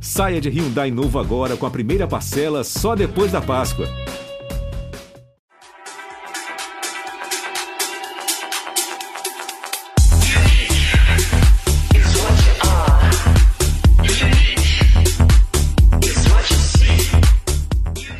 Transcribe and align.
Saia 0.00 0.40
de 0.40 0.48
Hyundai 0.48 0.90
novo 0.90 1.18
agora 1.18 1.56
com 1.56 1.66
a 1.66 1.70
primeira 1.70 2.06
parcela 2.06 2.62
só 2.62 2.94
depois 2.94 3.32
da 3.32 3.40
Páscoa. 3.40 3.86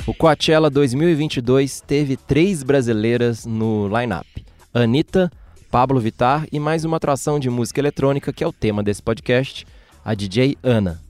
O 0.07 0.15
Coachella 0.15 0.71
2022 0.71 1.83
teve 1.83 2.17
três 2.17 2.63
brasileiras 2.63 3.45
no 3.45 3.87
line-up: 3.89 4.27
Anitta, 4.73 5.31
Pablo 5.71 6.01
Vittar 6.01 6.47
e 6.51 6.59
mais 6.59 6.85
uma 6.85 6.97
atração 6.97 7.39
de 7.39 7.51
música 7.51 7.81
eletrônica 7.81 8.33
que 8.33 8.43
é 8.43 8.47
o 8.47 8.53
tema 8.53 8.83
desse 8.83 9.03
podcast, 9.03 9.67
a 10.05 10.15
DJ 10.15 10.57
Ana. 10.63 11.01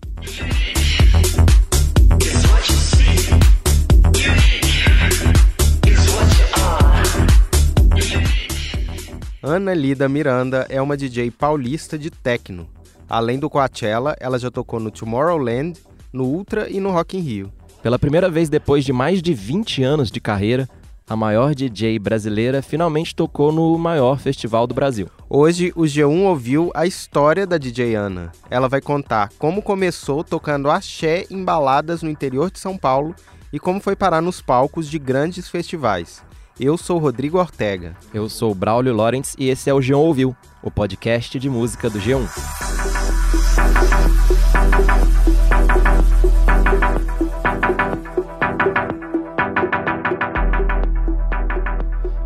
Ana 9.48 9.72
Lida 9.72 10.08
Miranda 10.08 10.66
é 10.68 10.82
uma 10.82 10.96
DJ 10.96 11.30
paulista 11.30 11.96
de 11.96 12.10
techno. 12.10 12.68
Além 13.08 13.38
do 13.38 13.48
Coachella, 13.48 14.16
ela 14.18 14.40
já 14.40 14.50
tocou 14.50 14.80
no 14.80 14.90
Tomorrowland, 14.90 15.78
no 16.12 16.24
Ultra 16.24 16.68
e 16.68 16.80
no 16.80 16.90
Rock 16.90 17.16
in 17.16 17.20
Rio. 17.20 17.52
Pela 17.80 17.96
primeira 17.96 18.28
vez 18.28 18.48
depois 18.48 18.84
de 18.84 18.92
mais 18.92 19.22
de 19.22 19.32
20 19.32 19.84
anos 19.84 20.10
de 20.10 20.18
carreira, 20.18 20.68
a 21.08 21.14
maior 21.14 21.54
DJ 21.54 21.96
brasileira 22.00 22.60
finalmente 22.60 23.14
tocou 23.14 23.52
no 23.52 23.78
maior 23.78 24.18
festival 24.18 24.66
do 24.66 24.74
Brasil. 24.74 25.08
Hoje, 25.30 25.72
o 25.76 25.82
G1 25.82 26.24
ouviu 26.24 26.72
a 26.74 26.84
história 26.84 27.46
da 27.46 27.56
DJ 27.56 27.94
Ana. 27.94 28.32
Ela 28.50 28.68
vai 28.68 28.80
contar 28.80 29.30
como 29.38 29.62
começou 29.62 30.24
tocando 30.24 30.68
axé 30.68 31.24
em 31.30 31.44
baladas 31.44 32.02
no 32.02 32.10
interior 32.10 32.50
de 32.50 32.58
São 32.58 32.76
Paulo 32.76 33.14
e 33.52 33.60
como 33.60 33.80
foi 33.80 33.94
parar 33.94 34.20
nos 34.20 34.40
palcos 34.40 34.90
de 34.90 34.98
grandes 34.98 35.48
festivais. 35.48 36.25
Eu 36.58 36.78
sou 36.78 36.98
Rodrigo 36.98 37.38
Ortega. 37.38 37.94
Eu 38.14 38.28
sou 38.28 38.54
Braulio 38.54 38.94
Lawrence 38.94 39.36
e 39.38 39.48
esse 39.50 39.68
é 39.68 39.74
o 39.74 39.78
G1 39.78 39.98
Ouviu, 39.98 40.36
o 40.62 40.70
podcast 40.70 41.38
de 41.38 41.50
música 41.50 41.90
do 41.90 41.98
G1. 41.98 42.26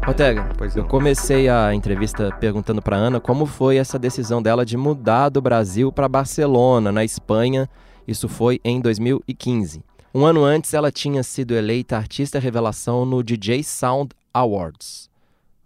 Ortega, 0.07 0.49
Pois 0.57 0.75
eu 0.75 0.83
não. 0.83 0.89
comecei 0.89 1.49
a 1.49 1.75
entrevista 1.75 2.33
perguntando 2.41 2.83
para 2.83 2.97
Ana 2.97 3.21
como 3.21 3.47
foi 3.47 3.77
essa 3.77 3.99
decisão 3.99 4.43
dela 4.43 4.65
de 4.65 4.77
mudar 4.77 5.29
do 5.29 5.41
Brasil 5.41 5.93
para 5.93 6.09
Barcelona, 6.09 6.91
na 6.91 7.05
Espanha. 7.05 7.69
Isso 8.09 8.29
foi 8.29 8.61
em 8.65 8.81
2015. 8.81 9.83
Um 10.13 10.25
ano 10.25 10.43
antes, 10.43 10.75
ela 10.75 10.91
tinha 10.91 11.23
sido 11.23 11.55
eleita 11.55 11.97
artista 11.97 12.41
revelação 12.41 13.05
no 13.05 13.23
DJ 13.23 13.63
Sound 13.63 14.11
Awards. 14.33 15.11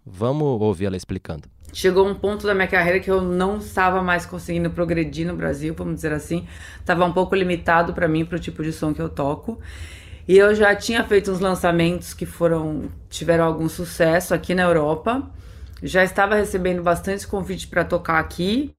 Vamos 0.05 0.61
ouvir 0.61 0.85
ela 0.85 0.97
explicando. 0.97 1.49
Chegou 1.73 2.07
um 2.07 2.15
ponto 2.15 2.47
da 2.47 2.53
minha 2.53 2.67
carreira 2.67 2.99
que 2.99 3.11
eu 3.11 3.21
não 3.21 3.57
estava 3.57 4.01
mais 4.01 4.25
conseguindo 4.25 4.69
progredir 4.69 5.27
no 5.27 5.35
Brasil, 5.35 5.73
vamos 5.77 5.95
dizer 5.95 6.13
assim. 6.13 6.47
Estava 6.79 7.03
um 7.05 7.11
pouco 7.11 7.35
limitado 7.35 7.93
para 7.93 8.07
mim, 8.07 8.23
para 8.23 8.37
o 8.37 8.39
tipo 8.39 8.63
de 8.63 8.71
som 8.71 8.93
que 8.93 9.01
eu 9.01 9.09
toco. 9.09 9.59
E 10.27 10.37
eu 10.37 10.55
já 10.55 10.75
tinha 10.75 11.03
feito 11.03 11.31
uns 11.31 11.39
lançamentos 11.39 12.13
que 12.13 12.25
foram 12.25 12.89
tiveram 13.09 13.43
algum 13.43 13.67
sucesso 13.67 14.33
aqui 14.33 14.55
na 14.55 14.63
Europa. 14.63 15.29
Já 15.83 16.03
estava 16.03 16.35
recebendo 16.35 16.81
bastante 16.81 17.27
convite 17.27 17.67
para 17.67 17.83
tocar 17.83 18.19
aqui, 18.19 18.73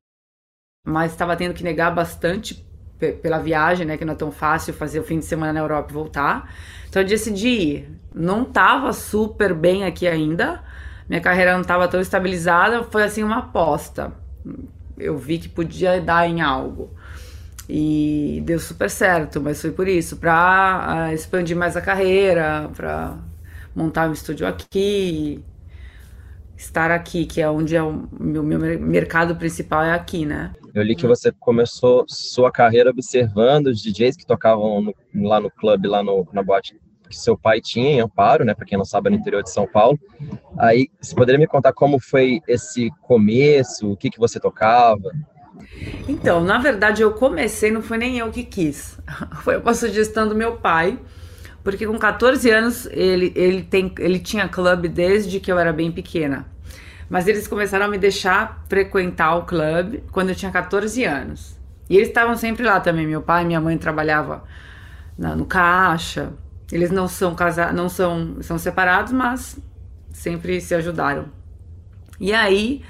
mas 0.84 1.12
estava 1.12 1.36
tendo 1.36 1.54
que 1.54 1.62
negar 1.62 1.94
bastante 1.94 2.65
pela 2.98 3.38
viagem, 3.38 3.86
né, 3.86 3.96
que 3.96 4.04
não 4.04 4.14
é 4.14 4.16
tão 4.16 4.30
fácil 4.30 4.72
fazer 4.72 5.00
o 5.00 5.04
fim 5.04 5.18
de 5.18 5.24
semana 5.24 5.52
na 5.52 5.60
Europa 5.60 5.90
e 5.90 5.94
voltar. 5.94 6.52
Então 6.88 7.02
eu 7.02 7.08
decidi 7.08 7.48
ir. 7.48 7.98
Não 8.14 8.42
estava 8.42 8.92
super 8.92 9.52
bem 9.52 9.84
aqui 9.84 10.06
ainda. 10.06 10.62
Minha 11.08 11.20
carreira 11.20 11.52
não 11.52 11.60
estava 11.60 11.86
tão 11.86 12.00
estabilizada, 12.00 12.82
foi 12.84 13.04
assim 13.04 13.22
uma 13.22 13.38
aposta. 13.38 14.12
Eu 14.98 15.18
vi 15.18 15.38
que 15.38 15.48
podia 15.48 16.00
dar 16.00 16.26
em 16.28 16.40
algo. 16.40 16.90
E 17.68 18.42
deu 18.44 18.58
super 18.58 18.88
certo, 18.88 19.40
mas 19.40 19.60
foi 19.60 19.72
por 19.72 19.88
isso, 19.88 20.16
para 20.16 21.12
expandir 21.12 21.56
mais 21.56 21.76
a 21.76 21.80
carreira, 21.80 22.70
para 22.76 23.16
montar 23.74 24.08
um 24.08 24.12
estúdio 24.12 24.46
aqui, 24.46 25.44
estar 26.56 26.90
aqui, 26.90 27.26
que 27.26 27.40
é 27.40 27.48
onde 27.50 27.76
é 27.76 27.82
o 27.82 28.08
meu, 28.18 28.42
meu 28.42 28.58
mercado 28.80 29.36
principal 29.36 29.82
é 29.82 29.92
aqui, 29.92 30.24
né? 30.24 30.52
Eu 30.74 30.82
li 30.82 30.94
que 30.94 31.06
você 31.06 31.32
começou 31.32 32.04
sua 32.08 32.50
carreira 32.50 32.90
observando 32.90 33.68
os 33.68 33.80
DJs 33.82 34.16
que 34.16 34.26
tocavam 34.26 34.80
no- 34.82 34.94
lá 35.28 35.40
no 35.40 35.50
clube, 35.50 35.88
lá 35.88 36.02
no, 36.02 36.26
na 36.32 36.42
boate 36.42 36.78
que 37.08 37.16
seu 37.16 37.38
pai 37.38 37.60
tinha 37.60 37.88
em 37.88 38.00
Amparo, 38.00 38.44
né? 38.44 38.52
Para 38.52 38.66
quem 38.66 38.76
não 38.76 38.84
sabe, 38.84 39.08
é 39.08 39.10
no 39.10 39.16
interior 39.16 39.42
de 39.42 39.50
São 39.50 39.66
Paulo. 39.66 39.98
Aí, 40.58 40.88
você 41.00 41.14
poderia 41.14 41.38
me 41.38 41.46
contar 41.46 41.72
como 41.72 42.00
foi 42.00 42.40
esse 42.48 42.90
começo, 43.02 43.92
o 43.92 43.96
que 43.96 44.10
que 44.10 44.18
você 44.18 44.40
tocava? 44.40 45.12
Então, 46.08 46.42
na 46.42 46.58
verdade, 46.58 47.02
eu 47.02 47.12
comecei, 47.12 47.70
não 47.70 47.80
foi 47.80 47.96
nem 47.96 48.18
eu 48.18 48.30
que 48.30 48.42
quis. 48.42 48.98
Foi 49.42 49.56
uma 49.56 49.72
sugestão 49.72 50.28
do 50.28 50.34
meu 50.34 50.56
pai, 50.56 50.98
porque 51.66 51.84
com 51.84 51.98
14 51.98 52.48
anos 52.48 52.86
ele, 52.92 53.32
ele, 53.34 53.60
tem, 53.60 53.92
ele 53.98 54.20
tinha 54.20 54.48
clube 54.48 54.86
desde 54.86 55.40
que 55.40 55.50
eu 55.50 55.58
era 55.58 55.72
bem 55.72 55.90
pequena. 55.90 56.46
Mas 57.10 57.26
eles 57.26 57.48
começaram 57.48 57.86
a 57.86 57.88
me 57.88 57.98
deixar 57.98 58.64
frequentar 58.68 59.34
o 59.34 59.42
clube 59.42 60.04
quando 60.12 60.28
eu 60.28 60.36
tinha 60.36 60.52
14 60.52 61.02
anos. 61.02 61.58
E 61.90 61.96
eles 61.96 62.06
estavam 62.06 62.36
sempre 62.36 62.62
lá 62.62 62.78
também. 62.78 63.04
Meu 63.04 63.20
pai 63.20 63.42
e 63.42 63.46
minha 63.46 63.60
mãe 63.60 63.76
trabalhavam 63.76 64.42
na- 65.18 65.34
no 65.34 65.44
caixa. 65.44 66.34
Eles 66.70 66.92
não 66.92 67.08
são 67.08 67.34
casados, 67.34 67.74
não 67.74 67.88
são, 67.88 68.36
são 68.42 68.58
separados, 68.58 69.12
mas 69.12 69.58
sempre 70.12 70.60
se 70.60 70.72
ajudaram. 70.72 71.24
E 72.20 72.32
aí, 72.32 72.80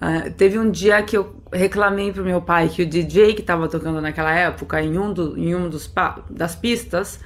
ah, 0.00 0.28
teve 0.36 0.58
um 0.58 0.68
dia 0.72 1.00
que 1.04 1.16
eu 1.16 1.36
reclamei 1.52 2.12
pro 2.12 2.24
meu 2.24 2.42
pai 2.42 2.68
que 2.68 2.82
o 2.82 2.86
DJ 2.86 3.34
que 3.34 3.42
estava 3.42 3.68
tocando 3.68 4.00
naquela 4.00 4.32
época, 4.34 4.82
em 4.82 4.98
um, 4.98 5.12
do, 5.12 5.38
em 5.38 5.54
um 5.54 5.68
dos 5.68 5.88
das 6.28 6.56
pistas, 6.56 7.20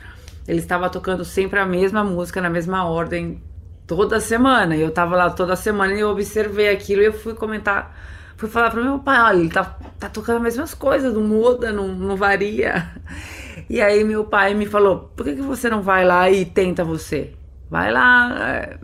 ele 0.47 0.59
estava 0.59 0.91
tocando 0.91 1.25
sempre 1.25 1.59
a 1.59 1.67
mesma 1.67 2.03
música, 2.03 2.41
na 2.41 2.51
mesma 2.51 2.85
ordem, 2.85 3.41
toda 3.87 4.21
semana. 4.21 4.77
Eu 4.77 4.91
tava 4.91 5.17
lá 5.17 5.31
toda 5.31 5.57
semana 5.57 5.93
e 5.95 6.01
eu 6.01 6.09
observei 6.09 6.69
aquilo 6.69 7.03
e 7.03 7.07
eu 7.07 7.13
fui 7.13 7.35
comentar, 7.35 7.97
fui 8.37 8.49
falar 8.49 8.71
pro 8.71 8.83
meu 8.83 8.99
pai, 8.99 9.21
olha, 9.21 9.39
ele 9.39 9.51
tá, 9.51 9.65
tá 9.99 10.09
tocando 10.09 10.39
as 10.39 10.43
mesmas 10.43 10.75
coisas, 10.75 11.13
não 11.15 11.23
muda, 11.23 11.73
não, 11.73 11.89
não 11.89 12.17
varia. 12.17 12.91
E 13.69 13.81
aí 13.81 14.03
meu 14.03 14.25
pai 14.25 14.55
me 14.55 14.67
falou, 14.67 15.11
por 15.17 15.25
que, 15.25 15.37
que 15.37 15.43
você 15.43 15.71
não 15.71 15.83
vai 15.83 16.05
lá 16.05 16.29
e 16.31 16.45
tenta 16.45 16.85
você? 16.85 17.33
Vai 17.71 17.93
lá, 17.93 18.37
é, 18.41 18.79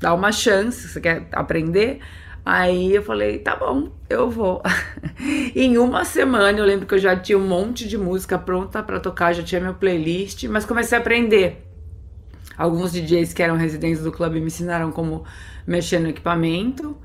dá 0.00 0.12
uma 0.12 0.32
chance, 0.32 0.88
você 0.88 1.00
quer 1.00 1.28
aprender? 1.32 2.00
Aí 2.44 2.94
eu 2.94 3.02
falei, 3.02 3.38
tá 3.38 3.56
bom, 3.56 3.88
eu 4.08 4.30
vou. 4.30 4.62
em 5.56 5.78
uma 5.78 6.04
semana 6.04 6.58
eu 6.58 6.64
lembro 6.64 6.86
que 6.86 6.94
eu 6.94 6.98
já 6.98 7.16
tinha 7.16 7.38
um 7.38 7.46
monte 7.46 7.88
de 7.88 7.96
música 7.96 8.38
pronta 8.38 8.82
pra 8.82 9.00
tocar, 9.00 9.32
já 9.32 9.42
tinha 9.42 9.60
meu 9.60 9.74
playlist, 9.74 10.44
mas 10.44 10.66
comecei 10.66 10.98
a 10.98 11.00
aprender. 11.00 11.66
Alguns 12.56 12.92
DJs 12.92 13.32
que 13.32 13.42
eram 13.42 13.56
residentes 13.56 14.02
do 14.02 14.12
clube 14.12 14.40
me 14.40 14.46
ensinaram 14.46 14.92
como 14.92 15.24
mexer 15.66 15.98
no 15.98 16.08
equipamento. 16.08 16.96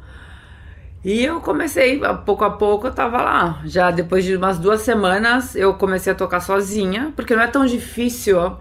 E 1.03 1.23
eu 1.23 1.39
comecei, 1.39 2.01
pouco 2.25 2.44
a 2.44 2.51
pouco 2.51 2.88
eu 2.88 2.94
tava 2.94 3.22
lá. 3.22 3.61
Já 3.63 3.89
depois 3.89 4.25
de 4.25 4.35
umas 4.35 4.59
duas 4.59 4.81
semanas 4.81 5.55
eu 5.55 5.73
comecei 5.73 6.11
a 6.11 6.16
tocar 6.16 6.41
sozinha, 6.41 7.13
porque 7.16 7.33
não 7.33 7.44
é 7.44 7.47
tão 7.47 7.66
difícil, 7.66 8.38
ó. 8.38 8.57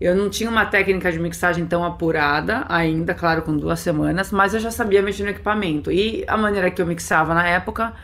Eu 0.00 0.14
não 0.14 0.28
tinha 0.28 0.50
uma 0.50 0.66
técnica 0.66 1.10
de 1.12 1.18
mixagem 1.18 1.66
tão 1.66 1.84
apurada 1.84 2.64
ainda, 2.68 3.14
claro, 3.14 3.42
com 3.42 3.56
duas 3.56 3.80
semanas, 3.80 4.30
mas 4.32 4.52
eu 4.54 4.60
já 4.60 4.70
sabia 4.70 5.00
mexer 5.02 5.22
no 5.24 5.30
equipamento. 5.30 5.90
E 5.90 6.24
a 6.26 6.36
maneira 6.36 6.70
que 6.70 6.82
eu 6.82 6.86
mixava 6.86 7.32
na 7.32 7.46
época, 7.48 7.94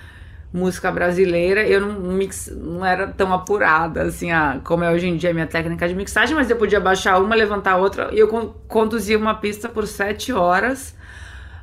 música 0.53 0.91
brasileira, 0.91 1.67
eu 1.67 1.81
não, 1.81 2.00
mix, 2.12 2.49
não 2.56 2.84
era 2.84 3.09
tão 3.09 3.33
apurada, 3.33 4.03
assim, 4.03 4.31
a, 4.31 4.61
como 4.64 4.85
é 4.85 4.91
hoje 4.93 5.09
em 5.09 5.17
dia 5.17 5.31
a 5.31 5.35
minha 5.35 5.47
técnica 5.47 5.88
de 5.88 5.94
mixagem, 5.94 6.35
mas 6.35 6.49
eu 6.50 6.56
podia 6.56 6.81
baixar 6.81 7.19
uma, 7.20 7.35
levantar 7.35 7.76
outra, 7.76 8.09
e 8.12 8.19
eu 8.19 8.29
con- 8.29 8.55
conduzia 8.69 9.19
uma 9.19 9.35
pista 9.35 9.69
por 9.69 9.87
sete 9.87 10.32
horas, 10.32 10.94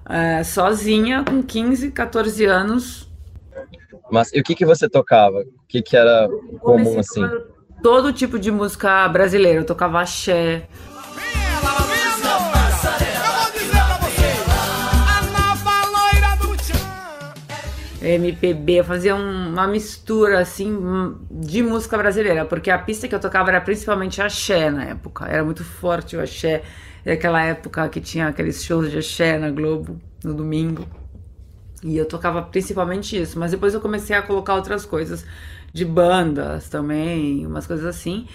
eh, 0.09 0.43
sozinha, 0.43 1.23
com 1.23 1.41
15, 1.43 1.91
14 1.91 2.45
anos, 2.45 3.09
Mas 4.11 4.31
e 4.33 4.39
o 4.39 4.43
que 4.43 4.55
que 4.55 4.65
você 4.65 4.89
tocava? 4.89 5.39
O 5.41 5.67
que 5.67 5.81
que 5.81 5.95
era 5.97 6.27
comum 6.61 6.99
assim? 6.99 7.21
tocando 7.21 7.56
Todo 7.81 8.11
tipo 8.11 8.37
de 8.39 8.51
música 8.51 9.07
brasileira. 9.07 9.59
Eu 9.59 9.65
tocava 9.65 10.01
axé, 10.01 10.67
MPB, 18.01 18.73
eu 18.79 18.83
fazia 18.83 19.15
um- 19.15 19.49
uma 19.53 19.67
mistura 19.67 20.39
assim 20.39 21.15
de 21.31 21.63
música 21.63 21.97
brasileira, 21.97 22.45
porque 22.45 22.69
a 22.69 22.77
pista 22.77 23.07
que 23.07 23.15
eu 23.15 23.19
tocava 23.19 23.49
era 23.49 23.59
principalmente 23.61 24.21
axé 24.21 24.69
na 24.69 24.83
época. 24.85 25.25
Era 25.25 25.43
muito 25.43 25.63
forte 25.63 26.15
o 26.15 26.21
axé. 26.21 26.61
Era 27.03 27.15
aquela 27.15 27.41
época 27.43 27.87
que 27.89 27.99
tinha 27.99 28.27
aqueles 28.27 28.63
shows 28.63 28.91
de 28.91 28.99
axé 28.99 29.37
na 29.39 29.49
Globo 29.49 29.99
no 30.23 30.33
domingo. 30.33 30.87
E 31.83 31.97
eu 31.97 32.05
tocava 32.05 32.41
principalmente 32.41 33.19
isso, 33.19 33.39
mas 33.39 33.51
depois 33.51 33.73
eu 33.73 33.81
comecei 33.81 34.15
a 34.15 34.21
colocar 34.21 34.55
outras 34.55 34.85
coisas 34.85 35.25
de 35.77 35.85
bandas 35.85 36.67
também, 36.69 37.45
umas 37.45 37.67
coisas 37.67 37.85
assim. 37.85 38.25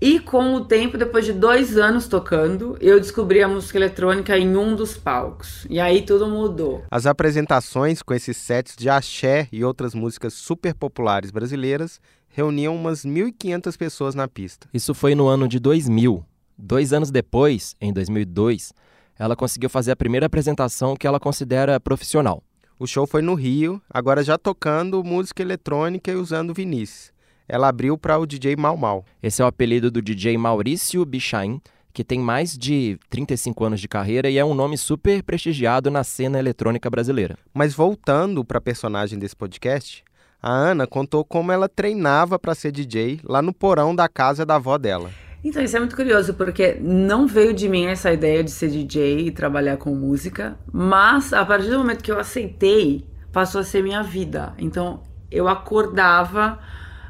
E 0.00 0.18
com 0.18 0.54
o 0.54 0.64
tempo, 0.64 0.98
depois 0.98 1.24
de 1.24 1.32
dois 1.32 1.78
anos 1.78 2.08
tocando, 2.08 2.76
eu 2.80 2.98
descobri 2.98 3.40
a 3.40 3.48
música 3.48 3.78
eletrônica 3.78 4.36
em 4.36 4.56
um 4.56 4.74
dos 4.74 4.96
palcos. 4.96 5.64
E 5.70 5.78
aí 5.78 6.02
tudo 6.02 6.26
mudou. 6.26 6.82
As 6.90 7.06
apresentações 7.06 8.02
com 8.02 8.12
esses 8.12 8.36
sets 8.36 8.74
de 8.76 8.90
axé 8.90 9.48
e 9.52 9.64
outras 9.64 9.94
músicas 9.94 10.34
super 10.34 10.74
populares 10.74 11.30
brasileiras 11.30 12.00
reuniam 12.28 12.74
umas 12.74 13.06
1.500 13.06 13.76
pessoas 13.78 14.14
na 14.14 14.26
pista. 14.26 14.68
Isso 14.74 14.92
foi 14.92 15.14
no 15.14 15.28
ano 15.28 15.46
de 15.46 15.60
2000. 15.60 16.24
Dois 16.58 16.92
anos 16.92 17.10
depois, 17.10 17.76
em 17.80 17.92
2002, 17.92 18.72
ela 19.18 19.36
conseguiu 19.36 19.70
fazer 19.70 19.92
a 19.92 19.96
primeira 19.96 20.26
apresentação 20.26 20.96
que 20.96 21.06
ela 21.06 21.20
considera 21.20 21.78
profissional. 21.78 22.42
O 22.78 22.86
show 22.86 23.06
foi 23.06 23.22
no 23.22 23.34
Rio, 23.34 23.80
agora 23.88 24.22
já 24.24 24.36
tocando 24.36 25.04
música 25.04 25.42
eletrônica 25.42 26.10
e 26.10 26.16
usando 26.16 26.54
Vinícius 26.54 27.12
ela 27.52 27.68
abriu 27.68 27.98
para 27.98 28.18
o 28.18 28.26
DJ 28.26 28.56
Mal 28.56 28.78
Mal. 28.78 29.04
Esse 29.22 29.42
é 29.42 29.44
o 29.44 29.48
apelido 29.48 29.90
do 29.90 30.00
DJ 30.00 30.38
Maurício 30.38 31.04
Bichain, 31.04 31.60
que 31.92 32.02
tem 32.02 32.18
mais 32.18 32.56
de 32.56 32.98
35 33.10 33.64
anos 33.64 33.80
de 33.80 33.86
carreira 33.86 34.30
e 34.30 34.38
é 34.38 34.44
um 34.44 34.54
nome 34.54 34.78
super 34.78 35.22
prestigiado 35.22 35.90
na 35.90 36.02
cena 36.02 36.38
eletrônica 36.38 36.88
brasileira. 36.88 37.36
Mas 37.52 37.74
voltando 37.74 38.42
para 38.42 38.56
a 38.56 38.62
personagem 38.62 39.18
desse 39.18 39.36
podcast, 39.36 40.02
a 40.40 40.50
Ana 40.50 40.86
contou 40.86 41.24
como 41.26 41.52
ela 41.52 41.68
treinava 41.68 42.38
para 42.38 42.54
ser 42.54 42.72
DJ 42.72 43.20
lá 43.22 43.42
no 43.42 43.52
porão 43.52 43.94
da 43.94 44.08
casa 44.08 44.46
da 44.46 44.54
avó 44.54 44.78
dela. 44.78 45.10
Então, 45.44 45.62
isso 45.62 45.76
é 45.76 45.80
muito 45.80 45.96
curioso, 45.96 46.34
porque 46.34 46.76
não 46.80 47.26
veio 47.26 47.52
de 47.52 47.68
mim 47.68 47.86
essa 47.86 48.12
ideia 48.12 48.44
de 48.44 48.50
ser 48.50 48.68
DJ 48.68 49.26
e 49.26 49.30
trabalhar 49.30 49.76
com 49.76 49.94
música, 49.94 50.56
mas 50.72 51.32
a 51.32 51.44
partir 51.44 51.68
do 51.68 51.78
momento 51.78 52.02
que 52.02 52.12
eu 52.12 52.18
aceitei, 52.18 53.04
passou 53.32 53.60
a 53.60 53.64
ser 53.64 53.82
minha 53.82 54.02
vida. 54.02 54.52
Então, 54.58 55.02
eu 55.30 55.48
acordava 55.48 56.60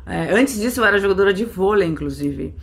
é, 0.07 0.33
antes 0.33 0.59
disso, 0.59 0.81
eu 0.81 0.85
era 0.85 0.99
jogadora 0.99 1.33
de 1.33 1.45
vôlei, 1.45 1.89
inclusive. 1.89 2.55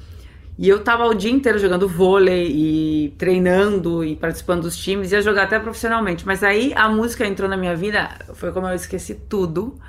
E 0.58 0.68
eu 0.68 0.84
tava 0.84 1.06
o 1.06 1.14
dia 1.14 1.32
inteiro 1.32 1.58
jogando 1.58 1.88
vôlei 1.88 2.52
e 2.52 3.16
treinando 3.18 4.04
e 4.04 4.16
participando 4.16 4.64
dos 4.64 4.76
times, 4.76 5.12
ia 5.12 5.22
jogar 5.22 5.44
até 5.44 5.58
profissionalmente. 5.58 6.26
Mas 6.26 6.44
aí 6.44 6.74
a 6.76 6.90
música 6.90 7.26
entrou 7.26 7.48
na 7.50 7.56
minha 7.56 7.76
vida, 7.76 8.10
foi 8.34 8.52
como 8.52 8.68
eu 8.68 8.76
esqueci 8.76 9.16
tudo. 9.16 9.80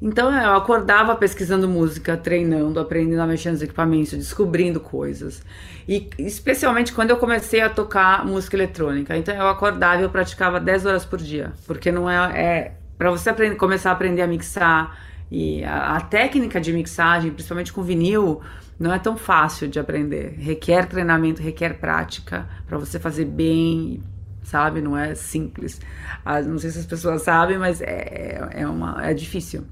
Então 0.00 0.32
eu 0.32 0.54
acordava 0.54 1.16
pesquisando 1.16 1.68
música, 1.68 2.16
treinando, 2.16 2.78
aprendendo 2.78 3.20
a 3.20 3.26
mexer 3.26 3.50
nos 3.50 3.62
equipamentos, 3.62 4.12
descobrindo 4.12 4.78
coisas. 4.78 5.42
E 5.88 6.08
especialmente 6.18 6.92
quando 6.92 7.10
eu 7.10 7.16
comecei 7.16 7.60
a 7.60 7.68
tocar 7.68 8.24
música 8.24 8.56
eletrônica. 8.56 9.16
Então 9.16 9.34
eu 9.34 9.48
acordava 9.48 10.00
e 10.00 10.04
eu 10.04 10.10
praticava 10.10 10.60
10 10.60 10.86
horas 10.86 11.04
por 11.04 11.18
dia. 11.18 11.52
Porque 11.66 11.90
não 11.90 12.08
é. 12.08 12.40
é 12.40 12.72
para 12.96 13.10
você 13.10 13.30
aprender, 13.30 13.56
começar 13.56 13.90
a 13.90 13.92
aprender 13.92 14.22
a 14.22 14.26
mixar 14.26 14.98
e 15.30 15.62
a, 15.64 15.96
a 15.96 16.00
técnica 16.00 16.60
de 16.60 16.72
mixagem, 16.72 17.30
principalmente 17.30 17.72
com 17.72 17.82
vinil, 17.82 18.40
não 18.78 18.92
é 18.92 18.98
tão 18.98 19.16
fácil 19.16 19.68
de 19.68 19.78
aprender. 19.78 20.34
Requer 20.38 20.86
treinamento, 20.86 21.42
requer 21.42 21.74
prática 21.78 22.48
para 22.66 22.78
você 22.78 22.98
fazer 22.98 23.24
bem, 23.24 24.02
sabe? 24.42 24.80
Não 24.80 24.96
é 24.96 25.14
simples. 25.14 25.80
As, 26.24 26.46
não 26.46 26.58
sei 26.58 26.70
se 26.70 26.78
as 26.78 26.86
pessoas 26.86 27.22
sabem, 27.22 27.58
mas 27.58 27.80
é, 27.80 28.48
é, 28.52 28.66
uma, 28.66 29.04
é 29.04 29.12
difícil. 29.12 29.64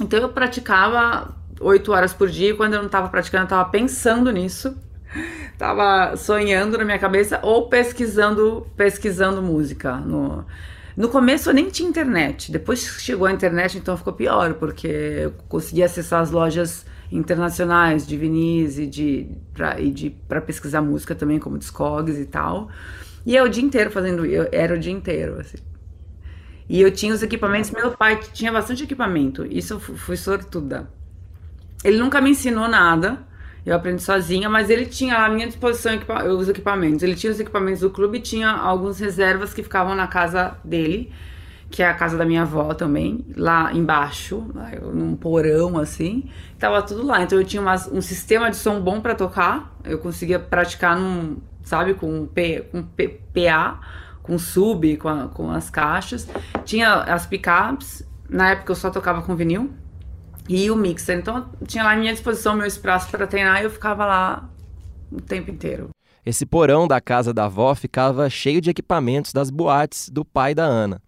Então 0.00 0.20
eu 0.20 0.28
praticava 0.28 1.34
oito 1.60 1.92
horas 1.92 2.12
por 2.12 2.28
dia. 2.28 2.50
E 2.50 2.54
quando 2.54 2.74
eu 2.74 2.80
não 2.80 2.86
estava 2.86 3.08
praticando, 3.08 3.42
eu 3.42 3.46
estava 3.46 3.68
pensando 3.68 4.30
nisso. 4.30 4.76
Tava 5.56 6.16
sonhando 6.16 6.78
na 6.78 6.84
minha 6.84 6.98
cabeça 6.98 7.40
ou 7.42 7.68
pesquisando, 7.68 8.66
pesquisando 8.76 9.42
música 9.42 9.96
no, 9.96 10.44
no 10.98 11.08
começo 11.08 11.48
eu 11.48 11.54
nem 11.54 11.68
tinha 11.68 11.88
internet. 11.88 12.50
Depois 12.50 12.80
chegou 13.00 13.26
a 13.26 13.32
internet, 13.32 13.78
então 13.78 13.96
ficou 13.96 14.12
pior, 14.12 14.54
porque 14.54 14.88
eu 14.88 15.32
consegui 15.48 15.82
acessar 15.82 16.20
as 16.20 16.32
lojas 16.32 16.84
internacionais 17.10 18.06
de 18.06 18.16
vinis 18.16 18.78
e 18.78 18.86
de 18.86 19.28
para 19.54 19.74
de 19.74 20.10
pesquisar 20.44 20.82
música 20.82 21.14
também 21.14 21.38
como 21.38 21.56
Discogs 21.56 22.18
e 22.18 22.26
tal. 22.26 22.68
E 23.24 23.36
eu 23.36 23.44
o 23.44 23.48
dia 23.48 23.62
inteiro 23.62 23.90
fazendo, 23.90 24.26
eu 24.26 24.48
era 24.50 24.74
o 24.74 24.78
dia 24.78 24.92
inteiro 24.92 25.40
assim. 25.40 25.58
E 26.68 26.80
eu 26.80 26.90
tinha 26.90 27.14
os 27.14 27.22
equipamentos, 27.22 27.70
meu 27.70 27.92
pai 27.92 28.20
tinha 28.32 28.52
bastante 28.52 28.84
equipamento. 28.84 29.46
Isso 29.46 29.74
eu 29.74 29.80
fui 29.80 30.16
sortuda. 30.16 30.88
Ele 31.82 31.96
nunca 31.98 32.20
me 32.20 32.30
ensinou 32.30 32.68
nada. 32.68 33.26
Eu 33.64 33.74
aprendi 33.74 34.02
sozinha, 34.02 34.48
mas 34.48 34.70
ele 34.70 34.86
tinha 34.86 35.16
à 35.16 35.28
minha 35.28 35.46
disposição 35.46 35.94
equipa 35.94 36.24
os 36.24 36.48
equipamentos. 36.48 37.02
Ele 37.02 37.14
tinha 37.14 37.32
os 37.32 37.40
equipamentos 37.40 37.80
do 37.80 37.90
clube 37.90 38.20
tinha 38.20 38.50
algumas 38.50 38.98
reservas 38.98 39.52
que 39.52 39.62
ficavam 39.62 39.94
na 39.94 40.06
casa 40.06 40.56
dele, 40.64 41.12
que 41.70 41.82
é 41.82 41.86
a 41.86 41.94
casa 41.94 42.16
da 42.16 42.24
minha 42.24 42.42
avó 42.42 42.72
também, 42.72 43.26
lá 43.36 43.72
embaixo, 43.72 44.46
num 44.92 45.14
porão 45.16 45.78
assim. 45.78 46.30
Tava 46.58 46.80
tudo 46.82 47.04
lá. 47.04 47.22
Então 47.22 47.38
eu 47.38 47.44
tinha 47.44 47.60
umas, 47.60 47.86
um 47.88 48.00
sistema 48.00 48.50
de 48.50 48.56
som 48.56 48.80
bom 48.80 49.00
para 49.00 49.14
tocar. 49.14 49.76
Eu 49.84 49.98
conseguia 49.98 50.38
praticar 50.38 50.98
num, 50.98 51.36
sabe, 51.62 51.94
com, 51.94 52.26
P, 52.26 52.66
com 52.72 52.82
P, 52.82 53.20
PA, 53.34 53.80
com 54.28 54.38
sub, 54.38 54.96
com, 54.98 55.08
a, 55.08 55.28
com 55.28 55.50
as 55.50 55.70
caixas. 55.70 56.28
Tinha 56.64 56.92
as 56.94 57.26
pickups. 57.26 58.06
Na 58.28 58.50
época 58.50 58.72
eu 58.72 58.76
só 58.76 58.90
tocava 58.90 59.22
com 59.22 59.34
vinil 59.34 59.72
e 60.46 60.70
o 60.70 60.76
mixer. 60.76 61.18
Então 61.18 61.48
tinha 61.66 61.82
lá 61.82 61.92
à 61.92 61.96
minha 61.96 62.12
disposição 62.12 62.54
meu 62.54 62.66
espaço 62.66 63.10
para 63.10 63.26
treinar 63.26 63.62
e 63.62 63.64
eu 63.64 63.70
ficava 63.70 64.04
lá 64.04 64.48
o 65.10 65.20
tempo 65.20 65.50
inteiro. 65.50 65.88
Esse 66.24 66.44
porão 66.44 66.86
da 66.86 67.00
casa 67.00 67.32
da 67.32 67.46
avó 67.46 67.74
ficava 67.74 68.28
cheio 68.28 68.60
de 68.60 68.68
equipamentos 68.68 69.32
das 69.32 69.48
boates 69.48 70.10
do 70.10 70.26
pai 70.26 70.54
da 70.54 70.64
Ana. 70.64 71.00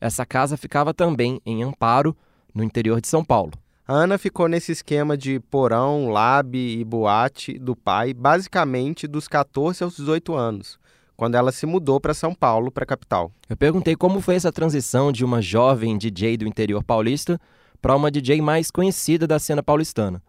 Essa 0.00 0.24
casa 0.24 0.56
ficava 0.56 0.94
também 0.94 1.40
em 1.44 1.64
Amparo, 1.64 2.16
no 2.54 2.62
interior 2.62 3.00
de 3.00 3.08
São 3.08 3.24
Paulo. 3.24 3.52
A 3.88 3.92
Ana 3.92 4.18
ficou 4.18 4.46
nesse 4.46 4.70
esquema 4.70 5.16
de 5.16 5.40
porão, 5.40 6.10
lab 6.10 6.56
e 6.56 6.84
boate 6.84 7.58
do 7.58 7.74
pai, 7.74 8.14
basicamente 8.14 9.08
dos 9.08 9.26
14 9.26 9.82
aos 9.82 9.96
18 9.96 10.34
anos, 10.34 10.78
quando 11.16 11.34
ela 11.34 11.50
se 11.50 11.64
mudou 11.64 11.98
para 11.98 12.12
São 12.12 12.34
Paulo, 12.34 12.70
para 12.70 12.84
a 12.84 12.86
capital. 12.86 13.32
Eu 13.48 13.56
perguntei 13.56 13.96
como 13.96 14.20
foi 14.20 14.34
essa 14.34 14.52
transição 14.52 15.10
de 15.10 15.24
uma 15.24 15.40
jovem 15.40 15.96
DJ 15.96 16.36
do 16.36 16.46
interior 16.46 16.84
paulista 16.84 17.40
para 17.80 17.96
uma 17.96 18.10
DJ 18.10 18.40
mais 18.42 18.70
conhecida 18.70 19.26
da 19.26 19.38
cena 19.38 19.62
paulistana. 19.62 20.22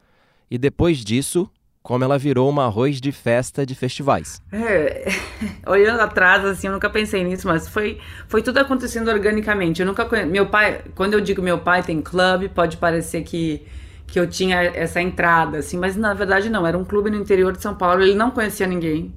E 0.49 0.57
depois 0.57 0.99
disso, 0.99 1.49
como 1.83 2.03
ela 2.03 2.17
virou 2.17 2.49
uma 2.49 2.65
arroz 2.65 3.01
de 3.01 3.11
festa 3.11 3.65
de 3.65 3.75
festivais. 3.75 4.41
É, 4.51 5.07
olhando 5.67 5.99
atrás, 6.01 6.43
assim, 6.45 6.67
eu 6.67 6.73
nunca 6.73 6.89
pensei 6.89 7.23
nisso, 7.23 7.47
mas 7.47 7.67
foi, 7.67 7.99
foi 8.27 8.41
tudo 8.41 8.57
acontecendo 8.57 9.09
organicamente. 9.09 9.81
Eu 9.81 9.87
nunca 9.87 10.05
conhe... 10.05 10.25
Meu 10.25 10.47
pai, 10.47 10.81
quando 10.95 11.13
eu 11.13 11.21
digo 11.21 11.41
meu 11.41 11.59
pai 11.59 11.83
tem 11.83 12.01
clube, 12.01 12.49
pode 12.49 12.77
parecer 12.77 13.23
que, 13.23 13.65
que 14.05 14.19
eu 14.19 14.27
tinha 14.27 14.61
essa 14.61 15.01
entrada, 15.01 15.59
assim, 15.59 15.77
mas 15.77 15.95
na 15.95 16.13
verdade 16.13 16.49
não. 16.49 16.65
Era 16.65 16.77
um 16.77 16.85
clube 16.85 17.09
no 17.09 17.17
interior 17.17 17.51
de 17.55 17.61
São 17.61 17.75
Paulo, 17.75 18.01
ele 18.03 18.15
não 18.15 18.31
conhecia 18.31 18.67
ninguém. 18.67 19.13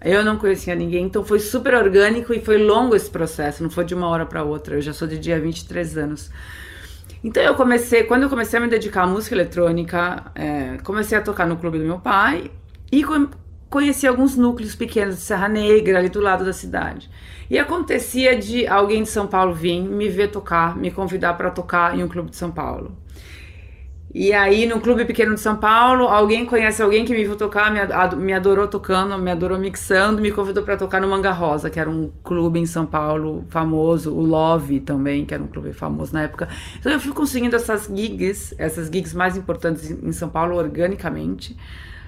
Eu 0.00 0.24
não 0.24 0.36
conhecia 0.36 0.74
ninguém, 0.74 1.06
então 1.06 1.24
foi 1.24 1.40
super 1.40 1.74
orgânico 1.74 2.32
e 2.32 2.40
foi 2.40 2.58
longo 2.58 2.94
esse 2.94 3.10
processo, 3.10 3.62
não 3.62 3.70
foi 3.70 3.84
de 3.84 3.94
uma 3.94 4.08
hora 4.08 4.26
para 4.26 4.42
outra. 4.44 4.76
Eu 4.76 4.80
já 4.80 4.92
sou 4.92 5.08
de 5.08 5.18
dia 5.18 5.40
23 5.40 5.96
anos. 5.96 6.30
Então 7.24 7.42
eu 7.42 7.54
comecei, 7.54 8.04
quando 8.04 8.24
eu 8.24 8.28
comecei 8.28 8.58
a 8.58 8.62
me 8.62 8.68
dedicar 8.68 9.02
à 9.02 9.06
música 9.06 9.34
eletrônica, 9.34 10.30
é, 10.34 10.78
comecei 10.84 11.16
a 11.16 11.20
tocar 11.20 11.46
no 11.46 11.56
clube 11.56 11.78
do 11.78 11.84
meu 11.84 11.98
pai 11.98 12.50
e 12.92 13.04
conheci 13.68 14.06
alguns 14.06 14.36
núcleos 14.36 14.74
pequenos 14.74 15.16
de 15.16 15.22
Serra 15.22 15.48
Negra, 15.48 15.98
ali 15.98 16.08
do 16.08 16.20
lado 16.20 16.44
da 16.44 16.52
cidade. 16.52 17.10
E 17.50 17.58
acontecia 17.58 18.38
de 18.38 18.66
alguém 18.66 19.02
de 19.02 19.08
São 19.08 19.26
Paulo 19.26 19.54
vir 19.54 19.80
me 19.80 20.08
ver 20.08 20.28
tocar, 20.28 20.76
me 20.76 20.90
convidar 20.90 21.34
para 21.34 21.50
tocar 21.50 21.98
em 21.98 22.02
um 22.02 22.08
clube 22.08 22.30
de 22.30 22.36
São 22.36 22.50
Paulo. 22.50 22.96
E 24.18 24.32
aí, 24.32 24.64
no 24.64 24.80
Clube 24.80 25.04
Pequeno 25.04 25.34
de 25.34 25.40
São 25.42 25.56
Paulo, 25.56 26.08
alguém 26.08 26.46
conhece 26.46 26.82
alguém 26.82 27.04
que 27.04 27.12
me 27.12 27.22
viu 27.22 27.36
tocar, 27.36 27.70
me 28.16 28.32
adorou 28.32 28.66
tocando, 28.66 29.18
me 29.18 29.30
adorou 29.30 29.58
mixando, 29.58 30.22
me 30.22 30.30
convidou 30.32 30.62
para 30.62 30.74
tocar 30.74 31.02
no 31.02 31.06
Manga 31.06 31.30
Rosa, 31.32 31.68
que 31.68 31.78
era 31.78 31.90
um 31.90 32.10
clube 32.24 32.58
em 32.58 32.64
São 32.64 32.86
Paulo 32.86 33.44
famoso, 33.50 34.14
o 34.14 34.22
Love 34.22 34.80
também, 34.80 35.26
que 35.26 35.34
era 35.34 35.42
um 35.42 35.46
clube 35.46 35.74
famoso 35.74 36.14
na 36.14 36.22
época. 36.22 36.48
Então 36.78 36.90
eu 36.90 36.98
fui 36.98 37.12
conseguindo 37.12 37.56
essas 37.56 37.90
gigs, 37.94 38.54
essas 38.56 38.86
gigs 38.86 39.14
mais 39.14 39.36
importantes 39.36 39.90
em 39.90 40.12
São 40.12 40.30
Paulo 40.30 40.56
organicamente, 40.56 41.54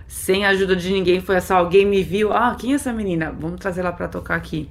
sem 0.06 0.46
a 0.46 0.48
ajuda 0.48 0.74
de 0.74 0.90
ninguém. 0.90 1.20
Foi 1.20 1.36
essa 1.36 1.56
alguém 1.56 1.84
me 1.84 2.02
viu, 2.02 2.32
ah, 2.32 2.56
quem 2.58 2.72
é 2.72 2.76
essa 2.76 2.90
menina? 2.90 3.36
Vamos 3.38 3.60
trazer 3.60 3.80
ela 3.80 3.92
para 3.92 4.08
tocar 4.08 4.36
aqui. 4.36 4.70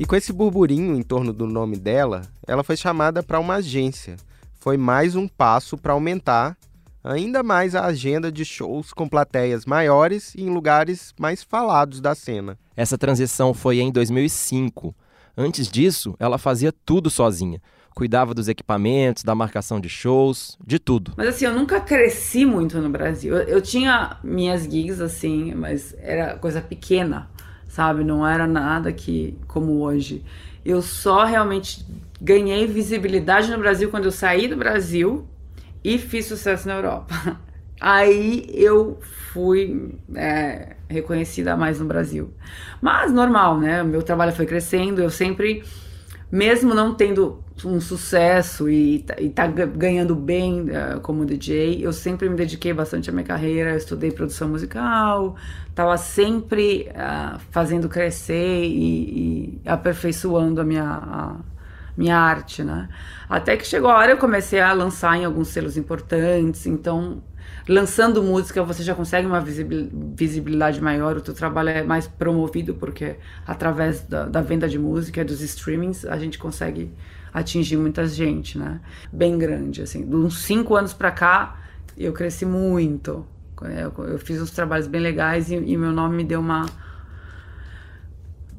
E 0.00 0.06
com 0.06 0.16
esse 0.16 0.32
burburinho 0.32 0.96
em 0.96 1.02
torno 1.02 1.30
do 1.30 1.46
nome 1.46 1.76
dela, 1.76 2.22
ela 2.46 2.64
foi 2.64 2.74
chamada 2.74 3.22
para 3.22 3.38
uma 3.38 3.56
agência. 3.56 4.16
Foi 4.54 4.78
mais 4.78 5.14
um 5.14 5.28
passo 5.28 5.76
para 5.76 5.92
aumentar 5.92 6.56
ainda 7.04 7.42
mais 7.42 7.74
a 7.74 7.84
agenda 7.84 8.32
de 8.32 8.42
shows 8.42 8.94
com 8.94 9.06
plateias 9.06 9.66
maiores 9.66 10.34
e 10.34 10.40
em 10.40 10.48
lugares 10.48 11.12
mais 11.20 11.42
falados 11.42 12.00
da 12.00 12.14
cena. 12.14 12.58
Essa 12.74 12.96
transição 12.96 13.52
foi 13.52 13.80
em 13.80 13.92
2005. 13.92 14.94
Antes 15.36 15.68
disso, 15.68 16.16
ela 16.18 16.38
fazia 16.38 16.72
tudo 16.72 17.10
sozinha. 17.10 17.60
Cuidava 17.94 18.32
dos 18.32 18.48
equipamentos, 18.48 19.22
da 19.22 19.34
marcação 19.34 19.78
de 19.78 19.90
shows, 19.90 20.56
de 20.66 20.78
tudo. 20.78 21.12
Mas 21.14 21.28
assim, 21.28 21.44
eu 21.44 21.52
nunca 21.52 21.78
cresci 21.78 22.46
muito 22.46 22.80
no 22.80 22.88
Brasil. 22.88 23.36
Eu, 23.36 23.46
eu 23.46 23.60
tinha 23.60 24.16
minhas 24.24 24.62
gigs, 24.62 25.02
assim, 25.02 25.52
mas 25.52 25.94
era 25.98 26.38
coisa 26.38 26.62
pequena 26.62 27.28
sabe? 27.70 28.02
Não 28.02 28.26
era 28.26 28.46
nada 28.46 28.92
que 28.92 29.38
como 29.46 29.80
hoje. 29.80 30.24
Eu 30.64 30.82
só 30.82 31.24
realmente 31.24 31.86
ganhei 32.20 32.66
visibilidade 32.66 33.50
no 33.50 33.58
Brasil 33.58 33.88
quando 33.88 34.06
eu 34.06 34.10
saí 34.10 34.48
do 34.48 34.56
Brasil 34.56 35.26
e 35.82 35.96
fiz 35.96 36.26
sucesso 36.26 36.66
na 36.68 36.74
Europa. 36.74 37.14
Aí 37.80 38.44
eu 38.52 38.98
fui 39.32 39.94
é, 40.14 40.74
reconhecida 40.88 41.56
mais 41.56 41.78
no 41.78 41.86
Brasil. 41.86 42.34
Mas 42.82 43.12
normal, 43.12 43.58
né? 43.58 43.82
Meu 43.82 44.02
trabalho 44.02 44.32
foi 44.32 44.44
crescendo, 44.44 45.00
eu 45.00 45.08
sempre, 45.08 45.62
mesmo 46.30 46.74
não 46.74 46.94
tendo 46.94 47.42
um 47.64 47.80
sucesso 47.80 48.68
e, 48.68 49.04
e 49.18 49.28
tá 49.28 49.46
ganhando 49.46 50.14
bem 50.14 50.62
uh, 50.62 51.00
como 51.02 51.26
DJ, 51.26 51.84
eu 51.84 51.92
sempre 51.92 52.28
me 52.28 52.36
dediquei 52.36 52.72
bastante 52.72 53.10
à 53.10 53.12
minha 53.12 53.24
carreira, 53.24 53.70
eu 53.70 53.76
estudei 53.76 54.10
produção 54.10 54.48
musical, 54.48 55.36
estava 55.68 55.96
sempre 55.96 56.88
uh, 56.90 57.38
fazendo 57.50 57.88
crescer 57.88 58.64
e, 58.64 59.58
e, 59.64 59.68
aperfeiçoando 59.68 60.60
a 60.60 60.64
minha, 60.64 60.84
a 60.84 61.36
minha 61.96 62.16
arte, 62.16 62.62
né? 62.62 62.88
Até 63.28 63.56
que 63.56 63.66
chegou 63.66 63.90
a 63.90 63.96
hora 63.96 64.12
eu 64.12 64.18
comecei 64.18 64.60
a 64.60 64.72
lançar 64.72 65.16
em 65.18 65.24
alguns 65.24 65.48
selos 65.48 65.76
importantes, 65.76 66.66
então 66.66 67.22
lançando 67.68 68.22
música 68.22 68.62
você 68.62 68.82
já 68.82 68.94
consegue 68.94 69.26
uma 69.26 69.40
visibilidade 69.40 70.80
maior, 70.80 71.16
o 71.16 71.20
teu 71.20 71.34
trabalho 71.34 71.68
é 71.68 71.82
mais 71.82 72.06
promovido 72.06 72.74
porque 72.74 73.16
através 73.46 74.00
da, 74.02 74.26
da 74.26 74.40
venda 74.40 74.68
de 74.68 74.78
música, 74.78 75.24
dos 75.24 75.40
streamings, 75.40 76.04
a 76.04 76.18
gente 76.18 76.38
consegue 76.38 76.92
atingir 77.32 77.76
muita 77.76 78.06
gente, 78.06 78.58
né? 78.58 78.80
Bem 79.12 79.38
grande, 79.38 79.82
assim. 79.82 80.04
De 80.04 80.16
uns 80.16 80.42
cinco 80.42 80.74
anos 80.74 80.92
para 80.92 81.10
cá, 81.10 81.60
eu 81.96 82.12
cresci 82.12 82.44
muito. 82.44 83.24
Eu, 83.62 84.04
eu, 84.06 84.18
fiz 84.18 84.40
uns 84.40 84.50
trabalhos 84.50 84.86
bem 84.86 85.00
legais 85.00 85.50
e, 85.50 85.54
e 85.54 85.76
meu 85.76 85.92
nome 85.92 86.16
me 86.16 86.24
deu 86.24 86.40
uma 86.40 86.66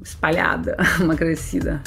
espalhada, 0.03 0.77
uma 1.01 1.15
crescida. 1.15 1.81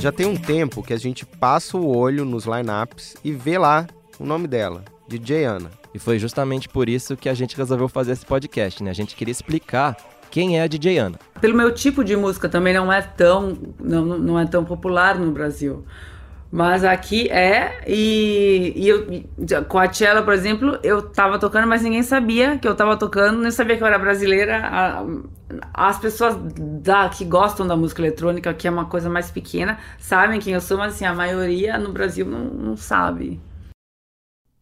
Já 0.00 0.12
tem 0.12 0.26
um 0.26 0.36
tempo 0.36 0.80
que 0.80 0.92
a 0.92 0.96
gente 0.96 1.26
passa 1.26 1.76
o 1.76 1.96
olho 1.96 2.24
nos 2.24 2.44
lineups 2.44 3.16
e 3.24 3.32
vê 3.32 3.58
lá 3.58 3.84
o 4.18 4.24
nome 4.24 4.46
dela, 4.46 4.84
DJ 5.08 5.44
Ana. 5.44 5.70
E 5.92 5.98
foi 5.98 6.20
justamente 6.20 6.68
por 6.68 6.88
isso 6.88 7.16
que 7.16 7.28
a 7.28 7.34
gente 7.34 7.56
resolveu 7.56 7.88
fazer 7.88 8.12
esse 8.12 8.24
podcast, 8.24 8.80
né? 8.80 8.90
A 8.90 8.94
gente 8.94 9.16
queria 9.16 9.32
explicar 9.32 9.96
quem 10.30 10.56
é 10.56 10.62
a 10.62 10.68
DJ 10.68 10.98
Ana. 10.98 11.18
Pelo 11.40 11.56
meu 11.56 11.74
tipo 11.74 12.04
de 12.04 12.14
música 12.16 12.48
também 12.48 12.72
não 12.72 12.92
é 12.92 13.02
tão, 13.02 13.58
não, 13.80 14.04
não 14.04 14.38
é 14.38 14.46
tão 14.46 14.64
popular 14.64 15.18
no 15.18 15.32
Brasil. 15.32 15.84
Mas 16.50 16.82
aqui 16.82 17.28
é, 17.28 17.82
e, 17.86 18.72
e 18.74 18.88
eu, 18.88 19.06
com 19.66 19.78
a 19.78 19.92
Cello, 19.92 20.24
por 20.24 20.32
exemplo, 20.32 20.78
eu 20.82 21.02
tava 21.02 21.38
tocando, 21.38 21.66
mas 21.66 21.82
ninguém 21.82 22.02
sabia 22.02 22.56
que 22.56 22.66
eu 22.66 22.74
tava 22.74 22.96
tocando, 22.96 23.40
nem 23.40 23.50
sabia 23.50 23.76
que 23.76 23.82
eu 23.82 23.86
era 23.86 23.98
brasileira. 23.98 24.66
A, 24.66 25.04
as 25.74 25.98
pessoas 25.98 26.36
da, 26.82 27.08
que 27.10 27.24
gostam 27.24 27.66
da 27.66 27.76
música 27.76 28.00
eletrônica, 28.00 28.52
que 28.54 28.66
é 28.66 28.70
uma 28.70 28.86
coisa 28.86 29.10
mais 29.10 29.30
pequena, 29.30 29.78
sabem 29.98 30.40
quem 30.40 30.54
eu 30.54 30.60
sou, 30.60 30.78
mas 30.78 30.94
assim, 30.94 31.04
a 31.04 31.14
maioria 31.14 31.78
no 31.78 31.92
Brasil 31.92 32.24
não, 32.24 32.44
não 32.44 32.76
sabe. 32.76 33.38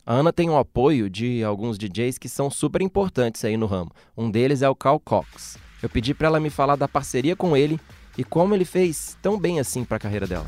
A 0.05 0.15
Ana 0.15 0.33
tem 0.33 0.51
o 0.51 0.57
apoio 0.57 1.09
de 1.09 1.43
alguns 1.43 1.79
DJs 1.79 2.19
que 2.19 2.29
são 2.29 2.51
super 2.51 2.81
importantes 2.83 3.45
aí 3.45 3.57
no 3.57 3.67
ramo. 3.67 3.93
Um 4.17 4.31
deles 4.31 4.63
é 4.63 4.69
o 4.69 4.75
Carl 4.75 5.01
Cox. 5.01 5.57
Eu 5.83 5.89
pedi 5.89 6.15
para 6.15 6.29
ela 6.29 6.41
me 6.41 6.51
falar 6.51 6.77
da 6.77 6.89
parceria 6.89 7.37
com 7.37 7.57
ele 7.57 7.79
e 8.17 8.25
como 8.25 8.55
ele 8.55 8.65
fez 8.65 9.17
tão 9.21 9.39
bem 9.39 9.61
assim 9.61 9.85
para 9.85 9.97
a 9.97 10.01
carreira 10.01 10.27
dela. 10.27 10.47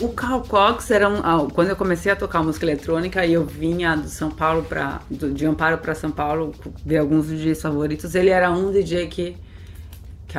O 0.00 0.10
Carl 0.10 0.42
Cox 0.42 0.90
era 0.90 1.08
um, 1.08 1.20
ah, 1.24 1.48
quando 1.54 1.70
eu 1.70 1.76
comecei 1.76 2.12
a 2.12 2.16
tocar 2.16 2.42
música 2.42 2.66
eletrônica 2.66 3.24
e 3.24 3.32
eu 3.32 3.46
vinha 3.46 3.96
do 3.96 4.08
São 4.08 4.30
Paulo 4.30 4.62
para 4.62 5.00
de 5.10 5.46
Amparo 5.46 5.78
para 5.78 5.94
São 5.94 6.10
Paulo 6.10 6.54
ver 6.84 6.98
alguns 6.98 7.28
DJs 7.28 7.62
favoritos, 7.62 8.14
ele 8.14 8.28
era 8.28 8.50
um 8.50 8.70
DJ 8.70 9.06
que 9.06 9.36
que, 10.26 10.38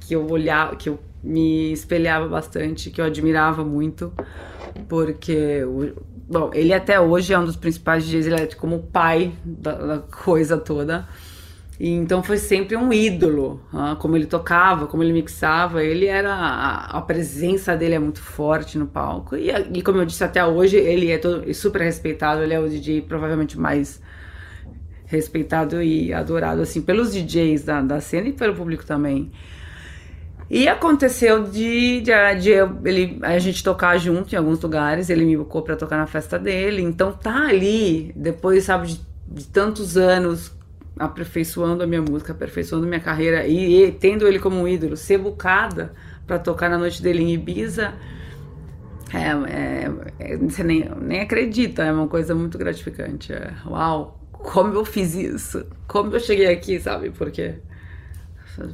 que 0.00 0.14
eu 0.14 0.26
olhava, 0.30 0.76
que 0.76 0.88
eu 0.88 0.98
me 1.22 1.72
espelhava 1.72 2.28
bastante, 2.28 2.90
que 2.90 3.00
eu 3.00 3.04
admirava 3.04 3.64
muito, 3.64 4.12
porque, 4.88 5.62
bom, 6.28 6.50
ele 6.54 6.72
até 6.72 7.00
hoje 7.00 7.32
é 7.32 7.38
um 7.38 7.44
dos 7.44 7.56
principais 7.56 8.06
DJs, 8.06 8.26
é 8.28 8.46
como 8.54 8.78
pai 8.84 9.32
da, 9.44 9.72
da 9.72 9.98
coisa 9.98 10.56
toda. 10.56 11.06
E 11.78 11.90
então 11.90 12.22
foi 12.22 12.38
sempre 12.38 12.74
um 12.74 12.90
ídolo, 12.90 13.60
como 13.98 14.16
ele 14.16 14.26
tocava, 14.26 14.86
como 14.86 15.02
ele 15.02 15.12
mixava, 15.12 15.84
ele 15.84 16.06
era 16.06 16.32
a, 16.32 16.98
a, 16.98 17.02
presença 17.02 17.76
dele 17.76 17.94
é 17.94 17.98
muito 17.98 18.20
forte 18.22 18.78
no 18.78 18.86
palco 18.86 19.36
e, 19.36 19.50
e, 19.50 19.82
como 19.82 19.98
eu 19.98 20.06
disse 20.06 20.24
até 20.24 20.42
hoje 20.44 20.78
ele 20.78 21.10
é 21.10 21.18
todo, 21.18 21.52
super 21.52 21.82
respeitado, 21.82 22.42
ele 22.42 22.54
é 22.54 22.60
o 22.60 22.66
DJ 22.66 23.02
provavelmente 23.02 23.58
mais 23.58 24.00
respeitado 25.04 25.82
e 25.82 26.14
adorado 26.14 26.62
assim 26.62 26.80
pelos 26.80 27.12
DJs 27.12 27.64
da, 27.64 27.82
da 27.82 28.00
cena 28.00 28.28
e 28.28 28.32
pelo 28.32 28.54
público 28.54 28.86
também. 28.86 29.30
E 30.48 30.68
aconteceu 30.68 31.42
de, 31.42 32.00
de, 32.00 32.12
de, 32.40 32.50
ele, 32.84 33.18
a 33.22 33.38
gente 33.38 33.64
tocar 33.64 33.98
junto 33.98 34.32
em 34.32 34.38
alguns 34.38 34.60
lugares, 34.60 35.10
ele 35.10 35.24
me 35.24 35.36
buscou 35.36 35.60
para 35.60 35.74
tocar 35.74 35.96
na 35.96 36.06
festa 36.06 36.38
dele. 36.38 36.82
Então 36.82 37.12
tá 37.12 37.48
ali, 37.48 38.12
depois, 38.14 38.64
sabe, 38.64 38.86
de, 38.86 39.00
de, 39.26 39.46
tantos 39.48 39.96
anos 39.96 40.55
aperfeiçoando 40.98 41.82
a 41.82 41.86
minha 41.86 42.02
música, 42.02 42.32
aperfeiçoando 42.32 42.86
minha 42.86 43.00
carreira 43.00 43.46
e, 43.46 43.84
e 43.84 43.92
tendo 43.92 44.26
ele 44.26 44.38
como 44.38 44.56
um 44.56 44.66
ídolo, 44.66 44.96
ser 44.96 45.18
bucada 45.18 45.94
para 46.26 46.38
tocar 46.38 46.68
na 46.70 46.78
noite 46.78 47.02
dele 47.02 47.22
em 47.22 47.34
Ibiza. 47.34 47.94
É, 49.12 49.30
é, 49.50 49.90
é, 50.18 50.36
você 50.36 50.64
nem, 50.64 50.88
nem 51.00 51.20
acredita, 51.20 51.84
é 51.84 51.92
uma 51.92 52.08
coisa 52.08 52.34
muito 52.34 52.58
gratificante. 52.58 53.32
É, 53.32 53.52
uau, 53.66 54.20
como 54.32 54.74
eu 54.74 54.84
fiz 54.84 55.14
isso? 55.14 55.66
Como 55.86 56.14
eu 56.14 56.20
cheguei 56.20 56.46
aqui, 56.46 56.80
sabe? 56.80 57.10
Porque 57.10 57.56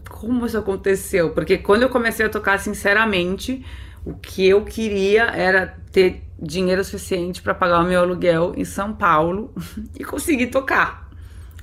como 0.09 0.47
isso 0.47 0.57
aconteceu? 0.57 1.31
Porque 1.31 1.59
quando 1.59 1.83
eu 1.83 1.88
comecei 1.88 2.25
a 2.25 2.29
tocar, 2.29 2.59
sinceramente, 2.59 3.64
o 4.05 4.14
que 4.14 4.47
eu 4.47 4.64
queria 4.64 5.25
era 5.25 5.76
ter 5.91 6.23
dinheiro 6.41 6.85
suficiente 6.85 7.43
para 7.43 7.55
pagar 7.55 7.81
o 7.81 7.85
meu 7.85 8.00
aluguel 8.00 8.52
em 8.57 8.64
São 8.64 8.93
Paulo 8.93 9.52
e 9.99 10.05
conseguir 10.05 10.49
tocar. 10.49 11.11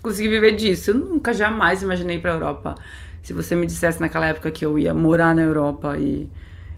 Conseguir 0.01 0.29
viver 0.29 0.55
disso. 0.55 0.91
Eu 0.91 0.95
nunca 0.95 1.33
jamais 1.33 1.81
imaginei 1.81 2.19
para 2.19 2.31
a 2.31 2.35
Europa. 2.35 2.75
Se 3.21 3.33
você 3.33 3.55
me 3.55 3.65
dissesse 3.65 3.99
naquela 3.99 4.27
época 4.27 4.49
que 4.49 4.65
eu 4.65 4.79
ia 4.79 4.93
morar 4.93 5.35
na 5.35 5.41
Europa 5.41 5.97
e, 5.97 6.29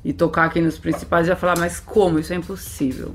e 0.03 0.11
tocar 0.11 0.45
aqui 0.45 0.59
nos 0.59 0.79
principais, 0.79 1.27
eu 1.27 1.33
ia 1.33 1.35
falar, 1.35 1.57
mas 1.57 1.79
como? 1.79 2.17
Isso 2.17 2.33
é 2.33 2.35
impossível. 2.35 3.13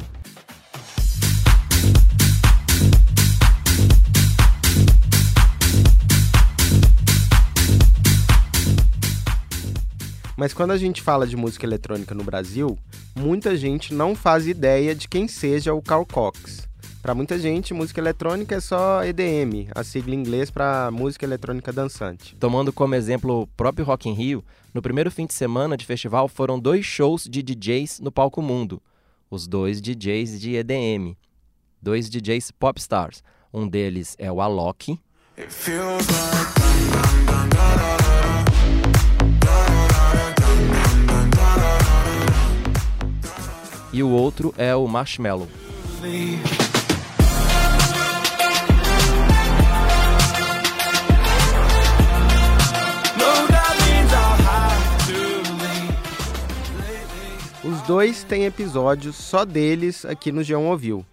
Mas 10.36 10.52
quando 10.52 10.70
a 10.70 10.76
gente 10.76 11.00
fala 11.00 11.26
de 11.26 11.34
música 11.34 11.64
eletrônica 11.64 12.14
no 12.14 12.22
Brasil, 12.22 12.78
muita 13.16 13.56
gente 13.56 13.94
não 13.94 14.14
faz 14.14 14.46
ideia 14.46 14.94
de 14.94 15.08
quem 15.08 15.26
seja 15.26 15.72
o 15.72 15.82
Carl 15.82 16.04
Cox. 16.04 16.68
Para 17.06 17.14
muita 17.14 17.38
gente, 17.38 17.72
música 17.72 18.00
eletrônica 18.00 18.56
é 18.56 18.58
só 18.58 19.04
EDM, 19.04 19.68
a 19.72 19.84
sigla 19.84 20.12
em 20.12 20.18
inglês 20.18 20.50
para 20.50 20.90
música 20.90 21.24
eletrônica 21.24 21.72
dançante. 21.72 22.34
Tomando 22.34 22.72
como 22.72 22.96
exemplo 22.96 23.42
o 23.42 23.46
próprio 23.46 23.86
Rock 23.86 24.08
in 24.08 24.12
Rio, 24.12 24.44
no 24.74 24.82
primeiro 24.82 25.08
fim 25.08 25.24
de 25.24 25.32
semana 25.32 25.76
de 25.76 25.86
festival 25.86 26.26
foram 26.26 26.58
dois 26.58 26.84
shows 26.84 27.28
de 27.30 27.44
DJs 27.44 28.00
no 28.00 28.10
palco 28.10 28.42
mundo. 28.42 28.82
Os 29.30 29.46
dois 29.46 29.80
DJs 29.80 30.40
de 30.40 30.56
EDM. 30.56 31.16
Dois 31.80 32.10
DJs 32.10 32.50
popstars. 32.50 33.22
Um 33.54 33.68
deles 33.68 34.16
é 34.18 34.32
o 34.32 34.40
Alok. 34.40 34.98
e 43.92 44.02
o 44.02 44.10
outro 44.10 44.52
é 44.58 44.74
o 44.74 44.88
Marshmallow. 44.88 45.46
Os 57.68 57.82
dois 57.82 58.22
têm 58.22 58.44
episódios 58.44 59.16
só 59.16 59.44
deles 59.44 60.04
aqui 60.04 60.30
no 60.30 60.40
G1 60.40 60.60
Ouviu. 60.70 61.04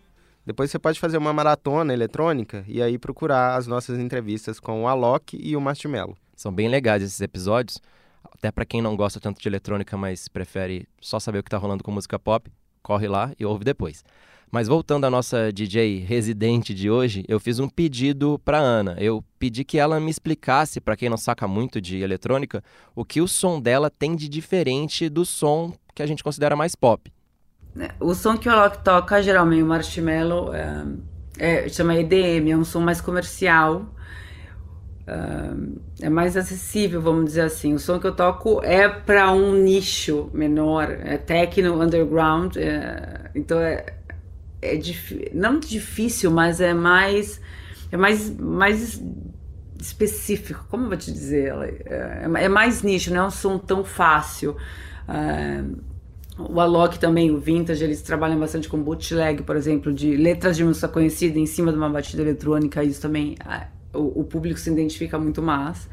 Depois 0.46 0.70
você 0.70 0.78
pode 0.78 1.00
fazer 1.00 1.18
uma 1.18 1.34
maratona 1.34 1.92
eletrônica 1.92 2.64
e 2.68 2.80
aí 2.80 3.00
procurar 3.00 3.56
as 3.56 3.66
nossas 3.66 3.98
entrevistas 3.98 4.60
com 4.60 4.84
o 4.84 4.88
Alok 4.88 5.36
e 5.42 5.56
o 5.56 5.62
Marshmallow. 5.62 6.16
São 6.36 6.54
bem 6.54 6.68
legais 6.68 7.02
esses 7.02 7.20
episódios, 7.22 7.82
até 8.24 8.52
para 8.52 8.66
quem 8.66 8.84
não 8.84 8.96
gosta 8.96 9.20
tanto 9.20 9.42
de 9.42 9.48
eletrônica, 9.48 9.98
mas 9.98 10.28
prefere 10.28 10.88
só 11.02 11.20
saber 11.20 11.40
o 11.40 11.44
que 11.44 11.48
está 11.48 11.58
rolando 11.58 11.84
com 11.84 11.92
música 11.92 12.20
pop 12.20 12.48
corre 12.84 13.08
lá 13.08 13.32
e 13.40 13.46
ouve 13.46 13.64
depois. 13.64 14.04
Mas 14.52 14.68
voltando 14.68 15.06
à 15.06 15.10
nossa 15.10 15.52
DJ 15.52 16.00
residente 16.02 16.76
de 16.76 16.88
hoje, 16.88 17.26
eu 17.28 17.40
fiz 17.40 17.58
um 17.58 17.68
pedido 17.68 18.40
para 18.46 18.60
Ana. 18.60 18.96
Eu 19.00 19.24
pedi 19.40 19.64
que 19.64 19.80
ela 19.80 20.00
me 20.00 20.12
explicasse, 20.12 20.80
para 20.80 20.96
quem 20.96 21.10
não 21.10 21.18
saca 21.18 21.48
muito 21.48 21.82
de 21.82 21.98
eletrônica, 22.04 22.64
o 22.96 23.04
que 23.04 23.20
o 23.20 23.28
som 23.28 23.60
dela 23.60 23.90
tem 23.90 24.16
de 24.16 24.30
diferente 24.30 25.10
do 25.10 25.26
som 25.26 25.74
que 25.94 26.02
a 26.02 26.08
gente 26.08 26.24
considera 26.24 26.56
mais 26.56 26.76
pop. 26.76 27.12
né, 27.76 27.90
o 28.00 28.14
som 28.14 28.38
que 28.38 28.48
o 28.48 28.52
Alok 28.52 28.84
toca, 28.84 29.22
geralmente 29.22 29.64
o 29.64 29.66
Marshmallow, 29.66 30.54
é, 30.54 30.86
é, 31.38 31.70
chama 31.70 31.96
EDM, 31.96 32.52
é 32.52 32.58
um 32.58 32.64
som 32.64 32.82
mais 32.82 33.02
comercial, 33.02 33.94
Uh, 35.06 35.82
é 36.02 36.10
mais 36.10 36.38
acessível, 36.38 37.02
vamos 37.02 37.26
dizer 37.26 37.42
assim. 37.42 37.74
O 37.74 37.80
som 37.80 38.00
que 38.00 38.08
eu 38.08 38.16
toco 38.16 38.64
é 38.64 38.88
para 38.88 39.34
um 39.34 39.54
nicho 39.54 40.30
menor, 40.34 40.90
é 40.90 41.18
techno 41.18 41.82
underground, 41.82 42.56
é, 42.56 43.30
então 43.36 43.60
é, 43.60 43.86
é 44.62 44.80
não 45.34 45.60
difícil, 45.60 46.32
mas 46.32 46.62
é 46.62 46.74
mais 46.74 47.42
é 47.92 47.98
mais 47.98 48.30
mais 48.40 49.04
específico. 49.78 50.66
Como 50.70 50.86
eu 50.86 50.90
vou 50.90 50.98
te 50.98 51.12
dizer? 51.12 51.54
É, 51.86 52.24
é 52.24 52.48
mais 52.48 52.82
nicho, 52.82 53.14
não 53.14 53.24
é 53.24 53.28
um 53.28 53.32
som 53.32 53.58
tão 53.58 53.84
fácil. 53.84 54.56
Uh, 55.08 55.94
o 56.38 56.60
Alok 56.60 56.98
também, 56.98 57.30
o 57.30 57.40
Vintage, 57.40 57.84
eles 57.84 58.02
trabalham 58.02 58.40
bastante 58.40 58.68
com 58.68 58.82
bootleg, 58.82 59.44
por 59.44 59.56
exemplo, 59.56 59.94
de 59.94 60.16
letras 60.18 60.58
de 60.58 60.64
música 60.64 60.88
conhecida 60.88 61.38
em 61.38 61.46
cima 61.46 61.72
de 61.72 61.78
uma 61.78 61.90
batida 61.90 62.24
eletrônica. 62.24 62.84
Isso 62.84 63.02
também 63.02 63.36
ah, 63.46 63.68
o, 63.94 64.22
o 64.22 64.24
público 64.24 64.60
se 64.60 64.70
identifica 64.72 65.20
muito 65.20 65.42
mais. 65.42 65.88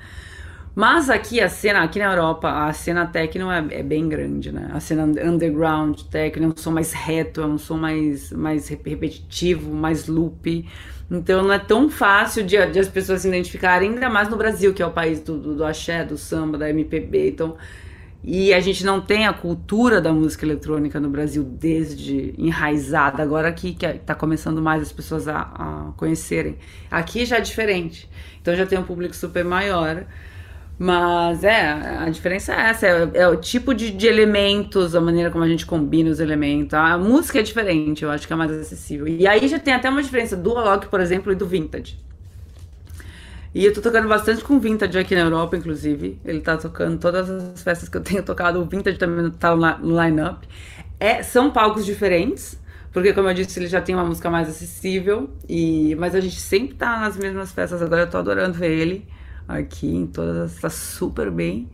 Mas 0.74 1.10
aqui 1.10 1.40
a 1.40 1.48
cena, 1.48 1.82
aqui 1.82 1.98
na 1.98 2.06
Europa, 2.06 2.48
a 2.48 2.72
cena 2.72 3.04
techno 3.04 3.50
é, 3.50 3.66
é, 3.70 3.82
bem 3.82 4.08
grande, 4.08 4.52
né? 4.52 4.70
A 4.72 4.80
cena 4.80 5.02
underground 5.04 6.00
techno 6.10 6.46
é 6.46 6.48
um 6.48 6.56
som 6.56 6.70
mais 6.70 6.92
reto, 6.92 7.40
é 7.40 7.46
um 7.46 7.58
som 7.58 7.76
mais, 7.76 8.32
mais 8.32 8.68
repetitivo, 8.68 9.74
mais 9.74 10.06
loop. 10.06 10.66
Então 11.10 11.42
não 11.42 11.52
é 11.52 11.58
tão 11.58 11.90
fácil 11.90 12.44
de, 12.44 12.64
de 12.66 12.78
as 12.78 12.88
pessoas 12.88 13.22
se 13.22 13.28
identificarem, 13.28 13.90
ainda 13.90 14.08
mais 14.08 14.28
no 14.28 14.36
Brasil, 14.36 14.72
que 14.72 14.80
é 14.80 14.86
o 14.86 14.92
país 14.92 15.20
do, 15.20 15.36
do, 15.38 15.56
do 15.56 15.64
axé, 15.64 16.04
do 16.04 16.16
samba, 16.16 16.56
da 16.56 16.70
MPB. 16.70 17.30
Então 17.30 17.56
e 18.22 18.52
a 18.52 18.60
gente 18.60 18.84
não 18.84 19.00
tem 19.00 19.26
a 19.26 19.32
cultura 19.32 20.00
da 20.00 20.12
música 20.12 20.44
eletrônica 20.44 21.00
no 21.00 21.08
Brasil 21.08 21.42
desde 21.42 22.34
enraizada, 22.36 23.22
agora 23.22 23.50
que 23.50 23.76
está 23.82 24.14
começando 24.14 24.60
mais 24.60 24.82
as 24.82 24.92
pessoas 24.92 25.26
a, 25.26 25.40
a, 25.40 25.92
conhecerem. 25.96 26.58
Aqui 26.90 27.24
já 27.24 27.38
é 27.38 27.40
diferente, 27.40 28.08
então 28.40 28.54
já 28.54 28.66
tem 28.66 28.78
um 28.78 28.82
público 28.82 29.16
super 29.16 29.44
maior. 29.44 30.04
Mas 30.82 31.44
é, 31.44 31.72
a 31.72 32.08
diferença 32.08 32.54
é 32.54 32.70
essa, 32.70 32.86
é, 32.86 33.10
é 33.12 33.28
o 33.28 33.36
tipo 33.36 33.74
de, 33.74 33.90
de, 33.90 34.06
elementos, 34.06 34.96
a 34.96 35.00
maneira 35.00 35.30
como 35.30 35.44
a 35.44 35.48
gente 35.48 35.66
combina 35.66 36.08
os 36.08 36.20
elementos. 36.20 36.72
A 36.72 36.96
música 36.96 37.38
é 37.38 37.42
diferente, 37.42 38.02
eu 38.02 38.10
acho 38.10 38.26
que 38.26 38.32
é 38.32 38.36
mais 38.36 38.50
acessível. 38.50 39.06
E 39.06 39.26
aí 39.26 39.46
já 39.46 39.58
tem 39.58 39.74
até 39.74 39.90
uma 39.90 40.02
diferença 40.02 40.38
do 40.38 40.54
rock, 40.54 40.88
por 40.88 40.98
exemplo, 41.00 41.30
e 41.32 41.34
do 41.34 41.46
vintage. 41.46 41.98
E 43.52 43.64
eu 43.64 43.72
tô 43.72 43.80
tocando 43.80 44.08
bastante 44.08 44.44
com 44.44 44.60
Vintage 44.60 44.96
aqui 44.96 45.14
na 45.14 45.22
Europa, 45.22 45.56
inclusive. 45.56 46.20
Ele 46.24 46.40
tá 46.40 46.56
tocando 46.56 46.98
todas 46.98 47.28
as 47.28 47.62
festas 47.62 47.88
que 47.88 47.96
eu 47.96 48.00
tenho 48.00 48.22
tocado. 48.22 48.60
O 48.60 48.64
Vintage 48.64 48.96
também 48.96 49.28
tá 49.32 49.56
no 49.56 50.00
line-up. 50.00 50.46
É, 51.00 51.22
são 51.22 51.50
palcos 51.50 51.84
diferentes, 51.84 52.60
porque 52.92 53.12
como 53.12 53.28
eu 53.28 53.34
disse, 53.34 53.58
ele 53.58 53.66
já 53.66 53.80
tem 53.80 53.94
uma 53.94 54.04
música 54.04 54.30
mais 54.30 54.48
acessível. 54.48 55.30
E, 55.48 55.96
mas 55.96 56.14
a 56.14 56.20
gente 56.20 56.40
sempre 56.40 56.76
tá 56.76 57.00
nas 57.00 57.16
mesmas 57.16 57.50
festas. 57.50 57.82
Agora 57.82 58.02
eu 58.02 58.10
tô 58.10 58.18
adorando 58.18 58.56
ver 58.56 58.70
ele 58.70 59.08
aqui 59.48 59.88
em 59.88 60.06
todas. 60.06 60.54
Tá 60.60 60.70
super 60.70 61.28
bem. 61.28 61.68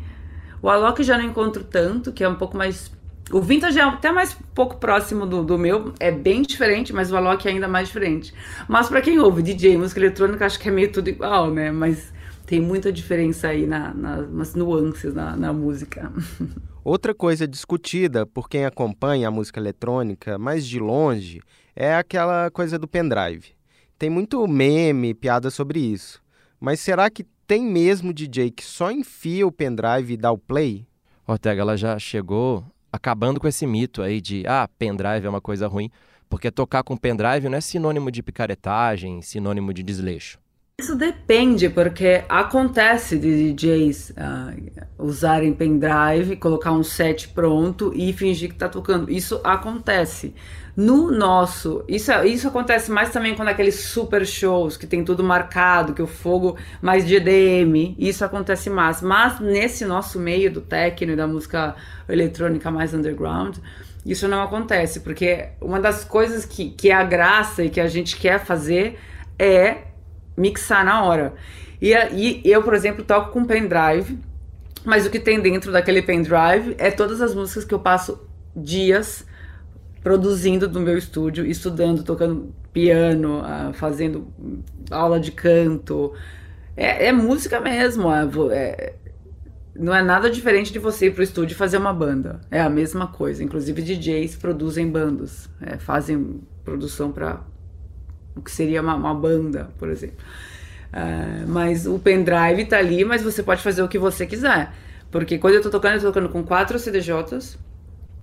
O 0.62 0.70
Alok 0.70 1.02
já 1.02 1.18
não 1.18 1.24
encontro 1.26 1.62
tanto, 1.62 2.10
que 2.10 2.24
é 2.24 2.28
um 2.28 2.36
pouco 2.36 2.56
mais 2.56 2.90
o 3.32 3.40
vintage 3.40 3.78
é 3.78 3.82
até 3.82 4.12
mais 4.12 4.36
pouco 4.54 4.76
próximo 4.76 5.26
do, 5.26 5.42
do 5.42 5.58
meu, 5.58 5.92
é 5.98 6.12
bem 6.12 6.42
diferente, 6.42 6.92
mas 6.92 7.10
o 7.10 7.16
Alok 7.16 7.46
é 7.46 7.50
ainda 7.50 7.66
mais 7.66 7.88
diferente. 7.88 8.32
Mas 8.68 8.88
para 8.88 9.00
quem 9.00 9.18
ouve 9.18 9.42
DJ, 9.42 9.76
música 9.76 10.00
eletrônica, 10.00 10.46
acho 10.46 10.60
que 10.60 10.68
é 10.68 10.72
meio 10.72 10.92
tudo 10.92 11.08
igual, 11.08 11.50
né? 11.50 11.72
Mas 11.72 12.12
tem 12.46 12.60
muita 12.60 12.92
diferença 12.92 13.48
aí 13.48 13.66
na, 13.66 13.92
na, 13.92 14.22
nas 14.22 14.54
nuances 14.54 15.12
na, 15.12 15.36
na 15.36 15.52
música. 15.52 16.12
Outra 16.84 17.12
coisa 17.12 17.48
discutida 17.48 18.24
por 18.24 18.48
quem 18.48 18.64
acompanha 18.64 19.26
a 19.26 19.30
música 19.30 19.58
eletrônica 19.58 20.38
mais 20.38 20.64
de 20.64 20.78
longe 20.78 21.40
é 21.74 21.96
aquela 21.96 22.48
coisa 22.50 22.78
do 22.78 22.86
pendrive. 22.86 23.56
Tem 23.98 24.08
muito 24.08 24.46
meme, 24.46 25.14
piada 25.14 25.50
sobre 25.50 25.80
isso. 25.80 26.22
Mas 26.60 26.78
será 26.78 27.10
que 27.10 27.24
tem 27.44 27.64
mesmo 27.64 28.14
DJ 28.14 28.52
que 28.52 28.64
só 28.64 28.92
enfia 28.92 29.44
o 29.44 29.50
pendrive 29.50 30.14
e 30.14 30.16
dá 30.16 30.30
o 30.30 30.38
play? 30.38 30.86
Ortega, 31.26 31.62
ela 31.62 31.76
já 31.76 31.98
chegou 31.98 32.64
acabando 32.96 33.38
com 33.38 33.46
esse 33.46 33.66
mito 33.66 34.02
aí 34.02 34.20
de 34.20 34.44
ah, 34.46 34.68
pendrive 34.78 35.26
é 35.26 35.28
uma 35.28 35.40
coisa 35.40 35.68
ruim, 35.68 35.90
porque 36.28 36.50
tocar 36.50 36.82
com 36.82 36.96
pendrive 36.96 37.48
não 37.48 37.58
é 37.58 37.60
sinônimo 37.60 38.10
de 38.10 38.22
picaretagem, 38.22 39.22
sinônimo 39.22 39.72
de 39.72 39.82
desleixo. 39.82 40.38
Isso 40.78 40.94
depende, 40.94 41.70
porque 41.70 42.22
acontece 42.28 43.18
de 43.18 43.54
DJs 43.54 44.10
uh, 44.10 44.14
ah, 44.18 44.52
usarem 44.98 45.54
pendrive, 45.54 46.36
colocar 46.36 46.70
um 46.70 46.82
set 46.82 47.28
pronto 47.28 47.92
e 47.94 48.12
fingir 48.12 48.50
que 48.50 48.56
tá 48.56 48.68
tocando. 48.68 49.10
Isso 49.10 49.40
acontece. 49.42 50.34
No 50.76 51.10
nosso, 51.10 51.82
isso, 51.88 52.12
isso 52.26 52.46
acontece 52.46 52.90
mais 52.90 53.10
também 53.10 53.34
quando 53.34 53.48
aqueles 53.48 53.76
super 53.76 54.26
shows 54.26 54.76
que 54.76 54.86
tem 54.86 55.02
tudo 55.02 55.24
marcado, 55.24 55.94
que 55.94 56.02
o 56.02 56.06
fogo 56.06 56.58
mais 56.82 57.06
de 57.06 57.16
EDM, 57.16 57.96
isso 57.98 58.22
acontece 58.22 58.68
mais. 58.68 59.00
Mas 59.00 59.40
nesse 59.40 59.86
nosso 59.86 60.20
meio 60.20 60.52
do 60.52 60.60
techno 60.60 61.12
e 61.12 61.16
da 61.16 61.26
música 61.26 61.74
eletrônica 62.06 62.70
mais 62.70 62.92
underground, 62.92 63.56
isso 64.04 64.28
não 64.28 64.42
acontece, 64.42 65.00
porque 65.00 65.48
uma 65.58 65.80
das 65.80 66.04
coisas 66.04 66.44
que, 66.44 66.68
que 66.68 66.90
é 66.90 66.94
a 66.94 67.02
graça 67.02 67.64
e 67.64 67.70
que 67.70 67.80
a 67.80 67.86
gente 67.86 68.14
quer 68.18 68.44
fazer 68.44 68.98
é 69.38 69.95
mixar 70.36 70.84
na 70.84 71.04
hora. 71.04 71.34
E, 71.80 71.92
e 71.92 72.42
eu, 72.44 72.62
por 72.62 72.74
exemplo, 72.74 73.04
toco 73.04 73.32
com 73.32 73.44
pendrive, 73.44 74.18
mas 74.84 75.06
o 75.06 75.10
que 75.10 75.18
tem 75.18 75.40
dentro 75.40 75.72
daquele 75.72 76.02
pendrive 76.02 76.74
é 76.78 76.90
todas 76.90 77.20
as 77.20 77.34
músicas 77.34 77.64
que 77.64 77.74
eu 77.74 77.78
passo 77.78 78.20
dias 78.54 79.26
produzindo 80.02 80.68
no 80.68 80.80
meu 80.80 80.96
estúdio, 80.96 81.44
estudando, 81.44 82.04
tocando 82.04 82.54
piano, 82.72 83.40
uh, 83.40 83.72
fazendo 83.72 84.28
aula 84.88 85.18
de 85.18 85.32
canto. 85.32 86.12
É, 86.76 87.06
é 87.06 87.12
música 87.12 87.60
mesmo. 87.60 88.08
É, 88.12 88.24
é, 88.52 88.94
não 89.74 89.92
é 89.92 90.02
nada 90.02 90.30
diferente 90.30 90.72
de 90.72 90.78
você 90.78 91.06
ir 91.06 91.10
pro 91.10 91.24
estúdio 91.24 91.56
fazer 91.56 91.78
uma 91.78 91.92
banda. 91.92 92.40
É 92.50 92.60
a 92.60 92.70
mesma 92.70 93.08
coisa. 93.08 93.42
Inclusive 93.42 93.82
DJs 93.82 94.36
produzem 94.36 94.88
bandas, 94.88 95.50
é, 95.60 95.76
fazem 95.76 96.40
produção 96.64 97.10
para 97.10 97.40
o 98.36 98.42
que 98.42 98.50
seria 98.50 98.82
uma, 98.82 98.94
uma 98.94 99.14
banda, 99.14 99.70
por 99.78 99.88
exemplo. 99.88 100.24
Uh, 100.92 101.48
mas 101.48 101.86
o 101.86 101.98
pendrive 101.98 102.64
tá 102.66 102.78
ali, 102.78 103.04
mas 103.04 103.22
você 103.22 103.42
pode 103.42 103.62
fazer 103.62 103.82
o 103.82 103.88
que 103.88 103.98
você 103.98 104.26
quiser. 104.26 104.72
Porque 105.10 105.38
quando 105.38 105.54
eu 105.54 105.62
tô 105.62 105.70
tocando, 105.70 105.94
eu 105.94 106.00
tô 106.00 106.06
tocando 106.08 106.28
com 106.28 106.42
quatro 106.42 106.78
CDJs 106.78 107.58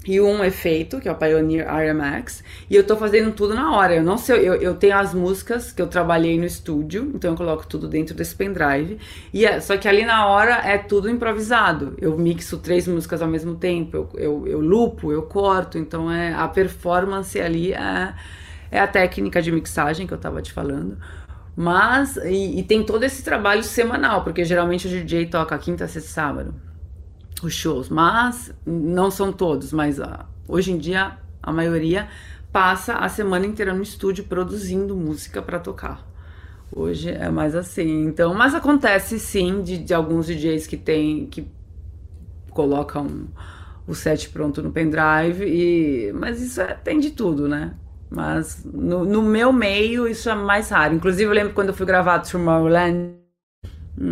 e 0.05 0.19
um 0.19 0.43
efeito, 0.43 0.99
que 0.99 1.07
é 1.07 1.11
o 1.11 1.15
Pioneer 1.15 1.65
RMX, 1.65 2.43
e 2.69 2.75
eu 2.75 2.83
tô 2.83 2.97
fazendo 2.97 3.31
tudo 3.31 3.55
na 3.55 3.75
hora. 3.75 3.95
Eu 3.95 4.03
não 4.03 4.17
sei, 4.17 4.47
eu, 4.47 4.55
eu 4.55 4.75
tenho 4.75 4.97
as 4.97 5.13
músicas 5.13 5.71
que 5.71 5.81
eu 5.81 5.87
trabalhei 5.87 6.37
no 6.37 6.45
estúdio, 6.45 7.11
então 7.15 7.31
eu 7.31 7.37
coloco 7.37 7.65
tudo 7.65 7.87
dentro 7.87 8.13
desse 8.13 8.35
pendrive. 8.35 8.97
E 9.33 9.45
é, 9.45 9.61
só 9.61 9.77
que 9.77 9.87
ali 9.87 10.05
na 10.05 10.27
hora 10.27 10.55
é 10.55 10.77
tudo 10.77 11.09
improvisado. 11.09 11.95
Eu 11.99 12.17
mixo 12.17 12.57
três 12.57 12.87
músicas 12.87 13.21
ao 13.21 13.27
mesmo 13.29 13.55
tempo, 13.55 13.95
eu, 13.95 14.09
eu, 14.15 14.47
eu 14.47 14.59
lupo, 14.59 15.11
eu 15.11 15.23
corto, 15.23 15.77
então 15.77 16.11
é 16.11 16.33
a 16.33 16.47
performance 16.47 17.39
ali 17.39 17.71
é, 17.71 18.13
é 18.73 18.79
a 18.79 18.87
técnica 18.87 19.41
de 19.41 19.51
mixagem 19.51 20.07
que 20.07 20.13
eu 20.13 20.17
tava 20.17 20.41
te 20.41 20.51
falando. 20.51 20.97
Mas, 21.55 22.17
e, 22.17 22.59
e 22.59 22.63
tem 22.63 22.83
todo 22.83 23.03
esse 23.03 23.23
trabalho 23.23 23.63
semanal, 23.63 24.23
porque 24.23 24.43
geralmente 24.43 24.87
o 24.87 24.89
DJ 24.89 25.27
toca 25.27 25.57
quinta, 25.57 25.87
sexta 25.87 26.09
e 26.09 26.13
sábado 26.13 26.55
os 27.45 27.53
shows, 27.53 27.89
mas 27.89 28.53
não 28.65 29.11
são 29.11 29.31
todos, 29.31 29.73
mas 29.73 29.99
uh, 29.99 30.25
hoje 30.47 30.71
em 30.71 30.77
dia 30.77 31.17
a 31.41 31.51
maioria 31.51 32.07
passa 32.51 32.93
a 32.93 33.09
semana 33.09 33.45
inteira 33.45 33.73
no 33.73 33.83
estúdio 33.83 34.23
produzindo 34.23 34.95
música 34.95 35.41
para 35.41 35.59
tocar. 35.59 36.07
Hoje 36.71 37.09
é 37.09 37.29
mais 37.29 37.55
assim. 37.55 38.05
Então, 38.05 38.33
mas 38.33 38.55
acontece 38.55 39.19
sim 39.19 39.61
de, 39.61 39.77
de 39.77 39.93
alguns 39.93 40.25
DJs 40.25 40.65
que 40.65 40.77
tem 40.77 41.27
que 41.27 41.47
colocam 42.49 43.27
o 43.85 43.93
set 43.93 44.29
pronto 44.29 44.61
no 44.61 44.71
pendrive 44.71 45.43
e 45.43 46.13
mas 46.13 46.41
isso 46.41 46.61
é, 46.61 46.73
tem 46.73 46.99
de 46.99 47.11
tudo, 47.11 47.47
né? 47.47 47.73
Mas 48.13 48.63
no, 48.63 49.03
no, 49.03 49.23
meu 49.23 49.51
meio 49.51 50.07
isso 50.07 50.29
é 50.29 50.35
mais 50.35 50.69
raro. 50.69 50.93
Inclusive 50.93 51.23
eu 51.23 51.33
lembro 51.33 51.53
quando 51.53 51.69
eu 51.69 51.73
fui 51.73 51.85
gravar 51.85 52.19
Tomorrowland 52.19 53.15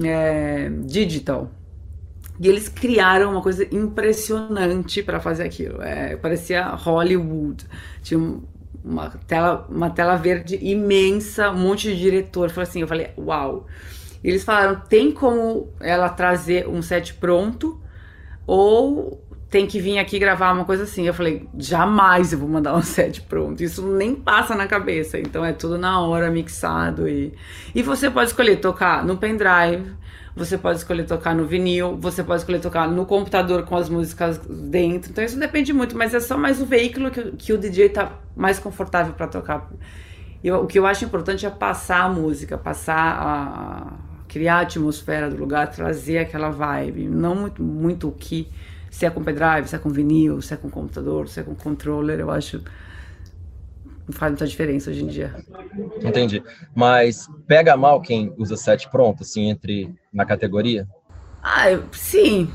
é, 0.03 0.69
digital 0.85 1.51
e 2.39 2.47
eles 2.47 2.67
criaram 2.67 3.31
uma 3.31 3.41
coisa 3.41 3.67
impressionante 3.71 5.03
para 5.03 5.19
fazer 5.19 5.43
aquilo. 5.43 5.79
É, 5.83 6.15
parecia 6.15 6.69
Hollywood. 6.69 7.63
Tinha 8.01 8.39
uma 8.83 9.09
tela, 9.27 9.67
uma 9.69 9.91
tela 9.91 10.15
verde 10.15 10.57
imensa, 10.59 11.51
um 11.51 11.59
monte 11.59 11.89
de 11.89 11.99
diretor. 11.99 12.49
Falei 12.49 12.67
assim, 12.67 12.81
eu 12.81 12.87
falei, 12.87 13.11
uau. 13.15 13.67
E 14.23 14.29
eles 14.29 14.43
falaram, 14.43 14.79
tem 14.89 15.11
como 15.11 15.71
ela 15.79 16.09
trazer 16.09 16.67
um 16.67 16.81
set 16.81 17.13
pronto 17.13 17.79
ou 18.47 19.20
tem 19.51 19.67
que 19.67 19.81
vir 19.81 19.99
aqui 19.99 20.17
gravar 20.17 20.53
uma 20.53 20.63
coisa 20.63 20.83
assim. 20.83 21.05
Eu 21.05 21.13
falei, 21.13 21.45
jamais 21.57 22.31
eu 22.31 22.39
vou 22.39 22.47
mandar 22.47 22.73
um 22.73 22.81
set 22.81 23.21
pronto. 23.23 23.61
Isso 23.61 23.85
nem 23.85 24.15
passa 24.15 24.55
na 24.55 24.65
cabeça. 24.65 25.19
Então 25.19 25.43
é 25.43 25.51
tudo 25.51 25.77
na 25.77 25.99
hora, 25.99 26.31
mixado. 26.31 27.07
E, 27.07 27.33
e 27.75 27.83
você 27.83 28.09
pode 28.09 28.29
escolher 28.29 28.55
tocar 28.61 29.05
no 29.05 29.17
pendrive, 29.17 29.91
você 30.33 30.57
pode 30.57 30.77
escolher 30.77 31.05
tocar 31.05 31.35
no 31.35 31.45
vinil, 31.45 31.97
você 31.97 32.23
pode 32.23 32.41
escolher 32.41 32.61
tocar 32.61 32.87
no 32.87 33.05
computador 33.05 33.63
com 33.63 33.75
as 33.75 33.89
músicas 33.89 34.37
dentro. 34.37 35.11
Então 35.11 35.21
isso 35.21 35.37
depende 35.37 35.73
muito, 35.73 35.97
mas 35.97 36.13
é 36.13 36.21
só 36.21 36.37
mais 36.37 36.61
o 36.61 36.65
veículo 36.65 37.11
que, 37.11 37.31
que 37.31 37.51
o 37.51 37.57
DJ 37.57 37.89
tá 37.89 38.13
mais 38.33 38.57
confortável 38.57 39.13
para 39.13 39.27
tocar. 39.27 39.69
Eu, 40.41 40.63
o 40.63 40.67
que 40.67 40.79
eu 40.79 40.85
acho 40.85 41.03
importante 41.03 41.45
é 41.45 41.49
passar 41.49 42.05
a 42.05 42.09
música, 42.09 42.57
passar 42.57 42.95
a, 42.97 43.93
criar 44.29 44.59
a 44.59 44.61
atmosfera 44.61 45.29
do 45.29 45.35
lugar, 45.35 45.69
trazer 45.69 46.19
aquela 46.19 46.49
vibe, 46.49 47.09
não 47.09 47.35
muito, 47.35 47.61
muito 47.61 48.07
o 48.07 48.11
que 48.13 48.47
se 48.91 49.05
é 49.05 49.09
com 49.09 49.23
pendrive, 49.23 49.67
se 49.67 49.75
é 49.75 49.79
com 49.79 49.89
vinil, 49.89 50.41
se 50.41 50.53
é 50.53 50.57
com 50.57 50.69
computador, 50.69 51.27
se 51.27 51.39
é 51.39 51.43
com 51.43 51.55
controller, 51.55 52.19
eu 52.19 52.29
acho 52.29 52.61
não 54.07 54.13
faz 54.13 54.31
muita 54.31 54.45
diferença 54.45 54.89
hoje 54.89 55.03
em 55.03 55.07
dia. 55.07 55.33
Entendi. 56.03 56.43
Mas 56.75 57.27
pega 57.47 57.77
mal 57.77 58.01
quem 58.01 58.33
usa 58.37 58.57
set 58.57 58.89
pronto, 58.89 59.23
assim, 59.23 59.49
entre 59.49 59.95
na 60.13 60.25
categoria? 60.25 60.87
Ah, 61.41 61.79
sim. 61.91 62.49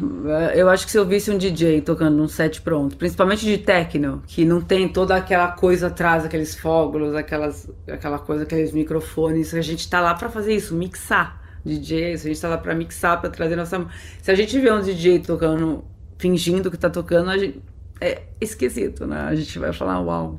Eu 0.54 0.68
acho 0.68 0.84
que 0.84 0.92
se 0.92 0.98
eu 0.98 1.06
visse 1.06 1.30
um 1.30 1.38
DJ 1.38 1.80
tocando 1.80 2.22
um 2.22 2.28
set 2.28 2.60
pronto, 2.60 2.96
principalmente 2.96 3.44
de 3.44 3.58
techno, 3.58 4.22
que 4.26 4.44
não 4.44 4.60
tem 4.60 4.88
toda 4.88 5.16
aquela 5.16 5.50
coisa 5.52 5.88
atrás, 5.88 6.24
aqueles 6.24 6.54
fogos, 6.54 7.14
aquelas, 7.14 7.68
aquela 7.90 8.18
coisa, 8.18 8.44
aqueles 8.44 8.72
microfones, 8.72 9.54
a 9.54 9.60
gente 9.60 9.88
tá 9.88 10.00
lá 10.00 10.14
para 10.14 10.28
fazer 10.28 10.54
isso, 10.54 10.74
mixar. 10.74 11.42
DJ, 11.64 12.12
a 12.12 12.16
gente 12.16 12.40
tá 12.40 12.48
lá 12.48 12.58
para 12.58 12.74
mixar, 12.76 13.20
para 13.20 13.28
trazer 13.28 13.56
nossa. 13.56 13.88
Se 14.22 14.30
a 14.30 14.34
gente 14.36 14.56
vê 14.60 14.70
um 14.70 14.80
DJ 14.80 15.18
tocando 15.18 15.84
fingindo 16.18 16.70
que 16.70 16.76
tá 16.76 16.90
tocando, 16.90 17.30
a 17.30 17.38
gente, 17.38 17.60
é 18.00 18.22
esquisito, 18.40 19.06
né? 19.06 19.22
A 19.22 19.34
gente 19.34 19.58
vai 19.58 19.72
falar, 19.72 20.00
uau. 20.00 20.38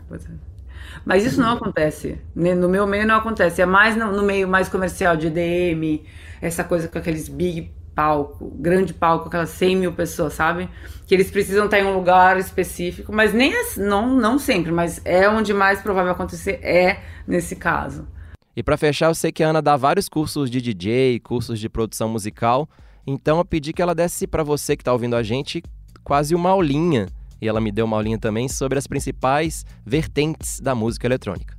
Mas 1.06 1.26
isso 1.26 1.40
não 1.40 1.54
acontece. 1.54 2.20
Né? 2.36 2.54
No 2.54 2.70
meu 2.70 2.86
meio 2.86 3.08
não 3.08 3.16
acontece. 3.16 3.62
É 3.62 3.66
mais 3.66 3.96
no, 3.96 4.12
no 4.12 4.24
meio 4.24 4.48
mais 4.48 4.70
comercial, 4.70 5.16
de 5.16 5.28
EDM, 5.28 6.04
essa 6.42 6.64
coisa 6.64 6.88
com 6.88 6.98
aqueles 6.98 7.28
big 7.28 7.72
palco, 7.96 8.54
grande 8.60 8.94
palco, 8.94 9.28
aquelas 9.28 9.50
100 9.50 9.76
mil 9.76 9.92
pessoas, 9.92 10.34
sabe? 10.34 10.70
Que 11.08 11.16
eles 11.16 11.32
precisam 11.32 11.66
estar 11.66 11.80
em 11.80 11.86
um 11.86 11.96
lugar 11.96 12.38
específico, 12.38 13.12
mas 13.12 13.34
nem 13.34 13.52
não, 13.76 14.16
não 14.16 14.38
sempre, 14.38 14.72
mas 14.72 15.02
é 15.04 15.28
onde 15.28 15.52
mais 15.52 15.82
provável 15.82 16.12
acontecer 16.12 16.60
é 16.62 17.00
nesse 17.26 17.56
caso. 17.56 18.08
E 18.56 18.62
para 18.62 18.78
fechar, 18.78 19.08
eu 19.08 19.16
sei 19.16 19.32
que 19.32 19.44
a 19.44 19.50
Ana 19.50 19.64
dá 19.64 19.76
vários 19.76 20.08
cursos 20.08 20.50
de 20.52 20.62
DJ, 20.62 21.20
cursos 21.22 21.60
de 21.60 21.68
produção 21.68 22.08
musical. 22.08 22.70
Então 23.10 23.38
eu 23.38 23.46
pedi 23.46 23.72
que 23.72 23.82
ela 23.82 23.96
desse 23.96 24.28
para 24.28 24.44
você 24.44 24.76
que 24.76 24.82
está 24.82 24.92
ouvindo 24.92 25.16
a 25.16 25.24
gente 25.24 25.64
quase 26.04 26.36
uma 26.36 26.50
aulinha, 26.50 27.08
e 27.42 27.48
ela 27.48 27.62
me 27.62 27.72
deu 27.72 27.86
uma 27.86 27.96
aulinha 27.96 28.18
também 28.18 28.50
sobre 28.50 28.78
as 28.78 28.86
principais 28.86 29.66
vertentes 29.86 30.60
da 30.60 30.76
música 30.76 31.08
eletrônica. 31.08 31.56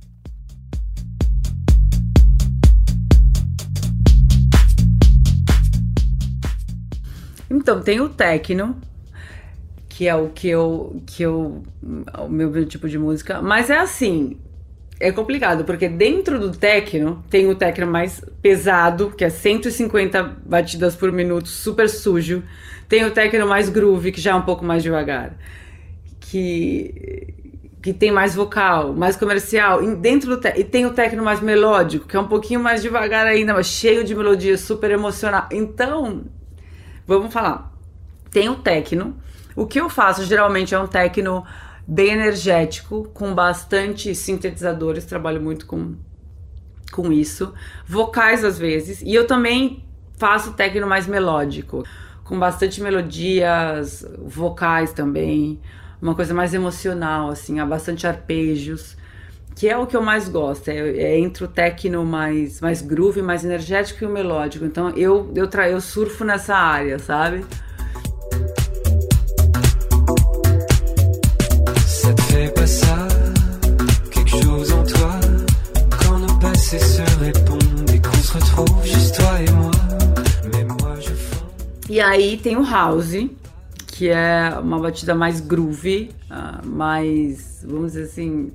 Então, 7.49 7.81
tem 7.81 7.99
o 7.99 8.09
techno, 8.09 8.79
que 9.87 10.07
é 10.07 10.15
o 10.15 10.29
que 10.29 10.49
eu 10.49 11.01
que 11.07 11.23
eu 11.23 11.63
o 12.19 12.29
meu 12.29 12.63
tipo 12.67 12.87
de 12.87 12.99
música, 12.99 13.41
mas 13.41 13.71
é 13.71 13.79
assim, 13.79 14.37
é 14.99 15.11
complicado, 15.11 15.63
porque 15.63 15.87
dentro 15.87 16.37
do 16.37 16.51
techno, 16.51 17.23
tem 17.29 17.47
o 17.47 17.55
techno 17.55 17.87
mais 17.87 18.21
pesado, 18.41 19.11
que 19.11 19.23
é 19.23 19.29
150 19.29 20.23
batidas 20.45 20.95
por 20.95 21.11
minuto, 21.11 21.47
super 21.47 21.87
sujo. 21.87 22.43
Tem 22.87 23.05
o 23.05 23.11
techno 23.11 23.47
mais 23.47 23.69
groove, 23.69 24.11
que 24.11 24.19
já 24.19 24.31
é 24.31 24.35
um 24.35 24.41
pouco 24.41 24.65
mais 24.65 24.83
devagar. 24.83 25.37
Que, 26.19 27.33
que 27.81 27.93
tem 27.93 28.11
mais 28.11 28.35
vocal, 28.35 28.93
mais 28.93 29.15
comercial. 29.15 29.81
Dentro 29.95 30.35
do 30.35 30.47
e 30.49 30.65
tem 30.65 30.85
o 30.85 30.93
techno 30.93 31.23
mais 31.23 31.39
melódico, 31.39 32.05
que 32.05 32.17
é 32.17 32.19
um 32.19 32.27
pouquinho 32.27 32.59
mais 32.59 32.81
devagar 32.81 33.25
ainda, 33.25 33.53
mas 33.53 33.67
cheio 33.67 34.03
de 34.03 34.13
melodia, 34.13 34.57
super 34.57 34.91
emocional. 34.91 35.47
Então, 35.49 36.25
vamos 37.07 37.31
falar. 37.31 37.71
Tem 38.31 38.49
o 38.49 38.55
techno. 38.55 39.15
O 39.55 39.65
que 39.65 39.79
eu 39.79 39.89
faço 39.89 40.25
geralmente 40.25 40.75
é 40.75 40.79
um 40.79 40.87
techno 40.87 41.45
bem 41.89 42.11
energético, 42.11 43.09
com 43.15 43.33
bastante 43.33 44.13
sintetizadores, 44.13 45.05
trabalho 45.05 45.41
muito 45.41 45.65
com, 45.65 45.95
com 46.91 47.11
isso. 47.11 47.51
Vocais 47.87 48.45
às 48.45 48.59
vezes, 48.59 49.01
e 49.01 49.15
eu 49.15 49.25
também 49.25 49.83
faço 50.15 50.53
techno 50.53 50.85
mais 50.85 51.07
melódico, 51.07 51.83
com 52.23 52.37
bastante 52.37 52.79
melodias, 52.79 54.05
vocais 54.23 54.93
também, 54.93 55.59
uma 55.99 56.13
coisa 56.13 56.31
mais 56.31 56.53
emocional, 56.53 57.31
assim, 57.31 57.59
há 57.59 57.65
bastante 57.65 58.05
arpejos, 58.05 58.95
que 59.55 59.67
é 59.67 59.75
o 59.75 59.87
que 59.87 59.97
eu 59.97 60.01
mais 60.03 60.29
gosto, 60.29 60.69
é, 60.69 60.77
é 60.77 61.19
entre 61.19 61.43
o 61.43 61.47
techno 61.47 62.05
mais, 62.05 62.61
mais 62.61 62.83
groove, 62.83 63.23
mais 63.23 63.43
energético 63.43 64.03
e 64.03 64.07
o 64.07 64.11
melódico. 64.11 64.63
Então 64.63 64.89
eu, 64.91 65.31
eu, 65.35 65.47
tra 65.47 65.67
eu 65.67 65.81
surfo 65.81 66.23
nessa 66.23 66.55
área, 66.55 66.99
sabe? 66.99 67.43
E 81.99 82.01
aí 82.01 82.37
tem 82.37 82.55
o 82.55 82.63
house, 82.63 83.27
que 83.85 84.07
é 84.07 84.57
uma 84.57 84.79
batida 84.79 85.13
mais 85.13 85.41
groovy, 85.41 86.11
uh, 86.31 86.65
mais, 86.65 87.61
vamos 87.67 87.91
dizer 87.91 88.03
assim, 88.03 88.53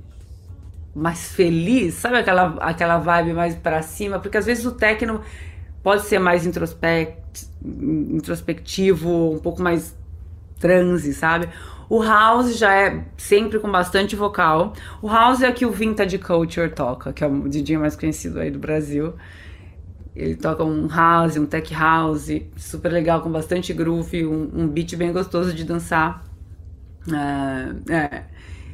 mais 0.94 1.30
feliz, 1.30 1.92
sabe 1.92 2.16
aquela, 2.16 2.56
aquela 2.60 2.96
vibe 2.96 3.34
mais 3.34 3.54
para 3.54 3.82
cima? 3.82 4.18
Porque 4.18 4.38
às 4.38 4.46
vezes 4.46 4.64
o 4.64 4.72
techno 4.72 5.20
pode 5.82 6.04
ser 6.04 6.18
mais 6.18 6.46
introspect, 6.46 7.50
introspectivo, 7.62 9.34
um 9.34 9.38
pouco 9.38 9.60
mais 9.60 9.94
transe, 10.58 11.12
sabe? 11.12 11.46
O 11.86 12.02
house 12.02 12.56
já 12.56 12.74
é 12.74 13.04
sempre 13.18 13.58
com 13.58 13.70
bastante 13.70 14.16
vocal. 14.16 14.72
O 15.02 15.08
house 15.08 15.42
é 15.42 15.52
que 15.52 15.66
o 15.66 15.70
Vintage 15.70 16.16
Culture 16.16 16.70
toca, 16.70 17.12
que 17.12 17.22
é 17.22 17.26
o 17.26 17.46
DJ 17.46 17.76
mais 17.76 17.94
conhecido 17.94 18.40
aí 18.40 18.50
do 18.50 18.58
Brasil. 18.58 19.12
Ele 20.16 20.36
toca 20.36 20.62
um 20.62 20.86
house, 20.86 21.36
um 21.36 21.44
tech 21.44 21.74
house, 21.74 22.28
super 22.56 22.92
legal, 22.92 23.20
com 23.20 23.30
bastante 23.30 23.72
groove, 23.72 24.24
um, 24.24 24.48
um 24.54 24.68
beat 24.68 24.94
bem 24.94 25.12
gostoso 25.12 25.52
de 25.52 25.64
dançar. 25.64 26.24
É, 27.88 27.92
é. 27.92 28.22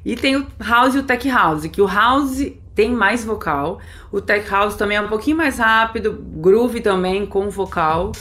E 0.05 0.15
tem 0.17 0.37
o 0.37 0.47
house 0.63 0.95
e 0.95 0.99
o 0.99 1.03
tech 1.03 1.27
house, 1.31 1.67
que 1.67 1.81
o 1.81 1.87
house 1.87 2.53
tem 2.75 2.91
mais 2.91 3.25
vocal, 3.25 3.81
o 4.13 4.21
tech 4.21 4.49
house 4.51 4.75
também 4.75 4.99
é 4.99 5.01
um 5.01 5.09
pouquinho 5.09 5.39
mais 5.39 5.59
rápido, 5.59 6.13
groove 6.13 6.83
também 6.83 7.25
com 7.25 7.49
vocal. 7.49 8.13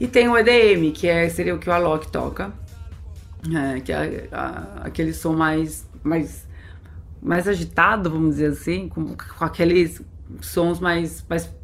E 0.00 0.06
tem 0.08 0.28
o 0.28 0.36
EDM, 0.36 0.92
que 0.92 1.08
é, 1.08 1.28
seria 1.28 1.54
o 1.54 1.58
que 1.58 1.70
o 1.70 1.72
Alok 1.72 2.08
toca 2.08 2.65
é, 3.54 3.80
que 3.80 3.92
é 3.92 4.28
aquele 4.82 5.12
som 5.12 5.34
mais, 5.34 5.88
mais, 6.02 6.48
mais 7.22 7.46
agitado, 7.46 8.10
vamos 8.10 8.36
dizer 8.36 8.52
assim, 8.52 8.88
com, 8.88 9.14
com 9.16 9.44
aqueles 9.44 10.02
sons 10.40 10.80
mais, 10.80 11.24
mais. 11.28 11.54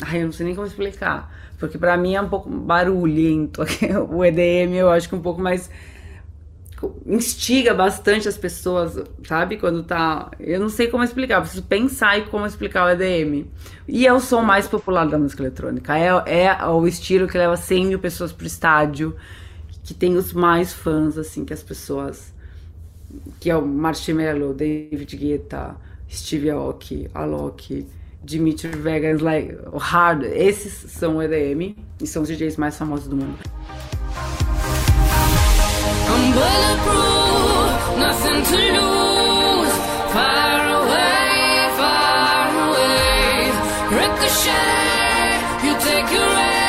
Ai, 0.00 0.22
eu 0.22 0.24
não 0.24 0.32
sei 0.32 0.46
nem 0.46 0.54
como 0.54 0.66
explicar. 0.66 1.32
Porque 1.58 1.78
para 1.78 1.96
mim 1.96 2.14
é 2.14 2.20
um 2.20 2.28
pouco 2.28 2.50
barulhento. 2.50 3.62
o 4.10 4.24
EDM 4.24 4.74
eu 4.74 4.90
acho 4.90 5.08
que 5.08 5.14
é 5.14 5.18
um 5.18 5.22
pouco 5.22 5.40
mais. 5.40 5.70
instiga 7.06 7.72
bastante 7.72 8.26
as 8.26 8.36
pessoas, 8.36 9.00
sabe? 9.24 9.58
Quando 9.58 9.84
tá. 9.84 10.30
Eu 10.40 10.58
não 10.58 10.68
sei 10.68 10.88
como 10.88 11.04
explicar, 11.04 11.40
preciso 11.40 11.62
pensar 11.62 12.18
em 12.18 12.24
como 12.24 12.46
explicar 12.46 12.86
o 12.86 12.90
EDM. 12.90 13.46
E 13.86 14.06
é 14.06 14.12
o 14.12 14.18
som 14.18 14.42
mais 14.42 14.66
popular 14.66 15.06
da 15.06 15.18
música 15.18 15.42
eletrônica. 15.42 15.96
É, 15.96 16.08
é 16.26 16.66
o 16.66 16.86
estilo 16.86 17.28
que 17.28 17.38
leva 17.38 17.56
100 17.56 17.86
mil 17.86 17.98
pessoas 18.00 18.32
pro 18.32 18.46
estádio 18.46 19.14
que 19.82 19.94
tem 19.94 20.16
os 20.16 20.32
mais 20.32 20.72
fãs, 20.72 21.18
assim, 21.18 21.44
que 21.44 21.52
as 21.52 21.62
pessoas. 21.62 22.32
Que 23.40 23.50
é 23.50 23.56
o 23.56 23.66
Marshmello, 23.66 24.54
David 24.54 25.16
Guetta, 25.16 25.76
Steve 26.10 26.50
Aoki, 26.50 27.10
Alok, 27.12 27.86
Dimitri 28.24 28.70
Vegas, 28.70 29.20
like, 29.20 29.54
o 29.70 29.78
Hard. 29.78 30.24
Esses 30.24 30.90
são 30.90 31.22
EDM 31.22 31.76
e 32.00 32.06
são 32.06 32.22
os 32.22 32.28
DJs 32.28 32.56
mais 32.56 32.76
famosos 32.76 33.08
do 33.08 33.16
mundo. 33.16 33.38
I'm 36.08 37.98
nothing 37.98 38.42
to 38.42 38.56
lose. 38.56 39.74
Far 40.12 40.62
away, 40.78 41.70
far 41.76 42.50
away. 42.68 43.52
Ricochet, 43.98 45.64
you 45.64 45.74
take 45.78 46.12
your 46.12 46.22
aim. 46.22 46.62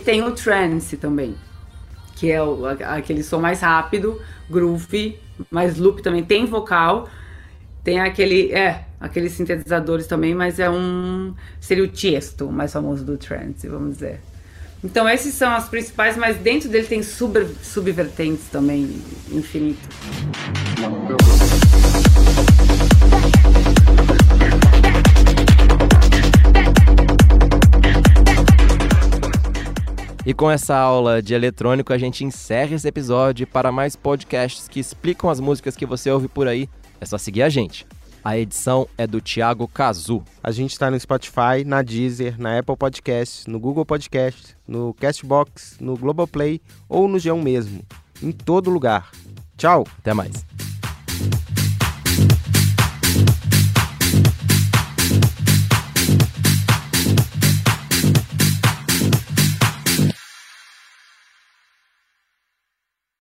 Tem 0.00 0.22
o 0.22 0.32
trance 0.32 0.96
também, 0.96 1.34
que 2.16 2.30
é 2.30 2.42
o, 2.42 2.66
aquele 2.66 3.22
som 3.22 3.38
mais 3.38 3.60
rápido, 3.60 4.20
groove, 4.50 5.18
mas 5.50 5.78
loop 5.78 6.02
também 6.02 6.24
tem 6.24 6.46
vocal. 6.46 7.08
Tem 7.82 7.98
aquele, 7.98 8.52
é, 8.52 8.84
aqueles 9.00 9.32
sintetizadores 9.32 10.06
também, 10.06 10.34
mas 10.34 10.58
é 10.58 10.68
um 10.68 11.34
seria 11.58 11.84
o 11.84 11.88
Tiesto, 11.88 12.50
mais 12.50 12.72
famoso 12.72 13.04
do 13.04 13.16
trance, 13.16 13.66
vamos 13.68 13.94
dizer. 13.94 14.20
Então 14.82 15.08
esses 15.08 15.34
são 15.34 15.50
as 15.52 15.68
principais, 15.68 16.16
mas 16.16 16.36
dentro 16.36 16.68
dele 16.68 16.86
tem 16.86 17.02
sub, 17.02 17.38
subvertentes 17.62 18.46
também 18.50 19.00
infinito. 19.30 19.88
E 30.24 30.34
com 30.34 30.50
essa 30.50 30.76
aula 30.76 31.22
de 31.22 31.32
eletrônico, 31.32 31.92
a 31.92 31.98
gente 31.98 32.24
encerra 32.24 32.74
esse 32.74 32.86
episódio. 32.86 33.46
Para 33.46 33.72
mais 33.72 33.96
podcasts 33.96 34.68
que 34.68 34.78
explicam 34.78 35.30
as 35.30 35.40
músicas 35.40 35.76
que 35.76 35.86
você 35.86 36.10
ouve 36.10 36.28
por 36.28 36.46
aí, 36.46 36.68
é 37.00 37.06
só 37.06 37.16
seguir 37.16 37.42
a 37.42 37.48
gente. 37.48 37.86
A 38.22 38.36
edição 38.36 38.86
é 38.98 39.06
do 39.06 39.18
Thiago 39.18 39.66
Cazu. 39.66 40.22
A 40.42 40.50
gente 40.50 40.72
está 40.72 40.90
no 40.90 41.00
Spotify, 41.00 41.64
na 41.64 41.80
Deezer, 41.80 42.38
na 42.38 42.58
Apple 42.58 42.76
Podcasts, 42.76 43.46
no 43.46 43.58
Google 43.58 43.86
Podcasts, 43.86 44.54
no 44.68 44.92
Castbox, 44.92 45.78
no 45.80 45.96
Globoplay 45.96 46.60
ou 46.86 47.08
no 47.08 47.16
G1 47.16 47.42
mesmo. 47.42 47.82
Em 48.22 48.30
todo 48.30 48.68
lugar. 48.68 49.10
Tchau! 49.56 49.86
Até 49.98 50.12
mais. 50.12 50.49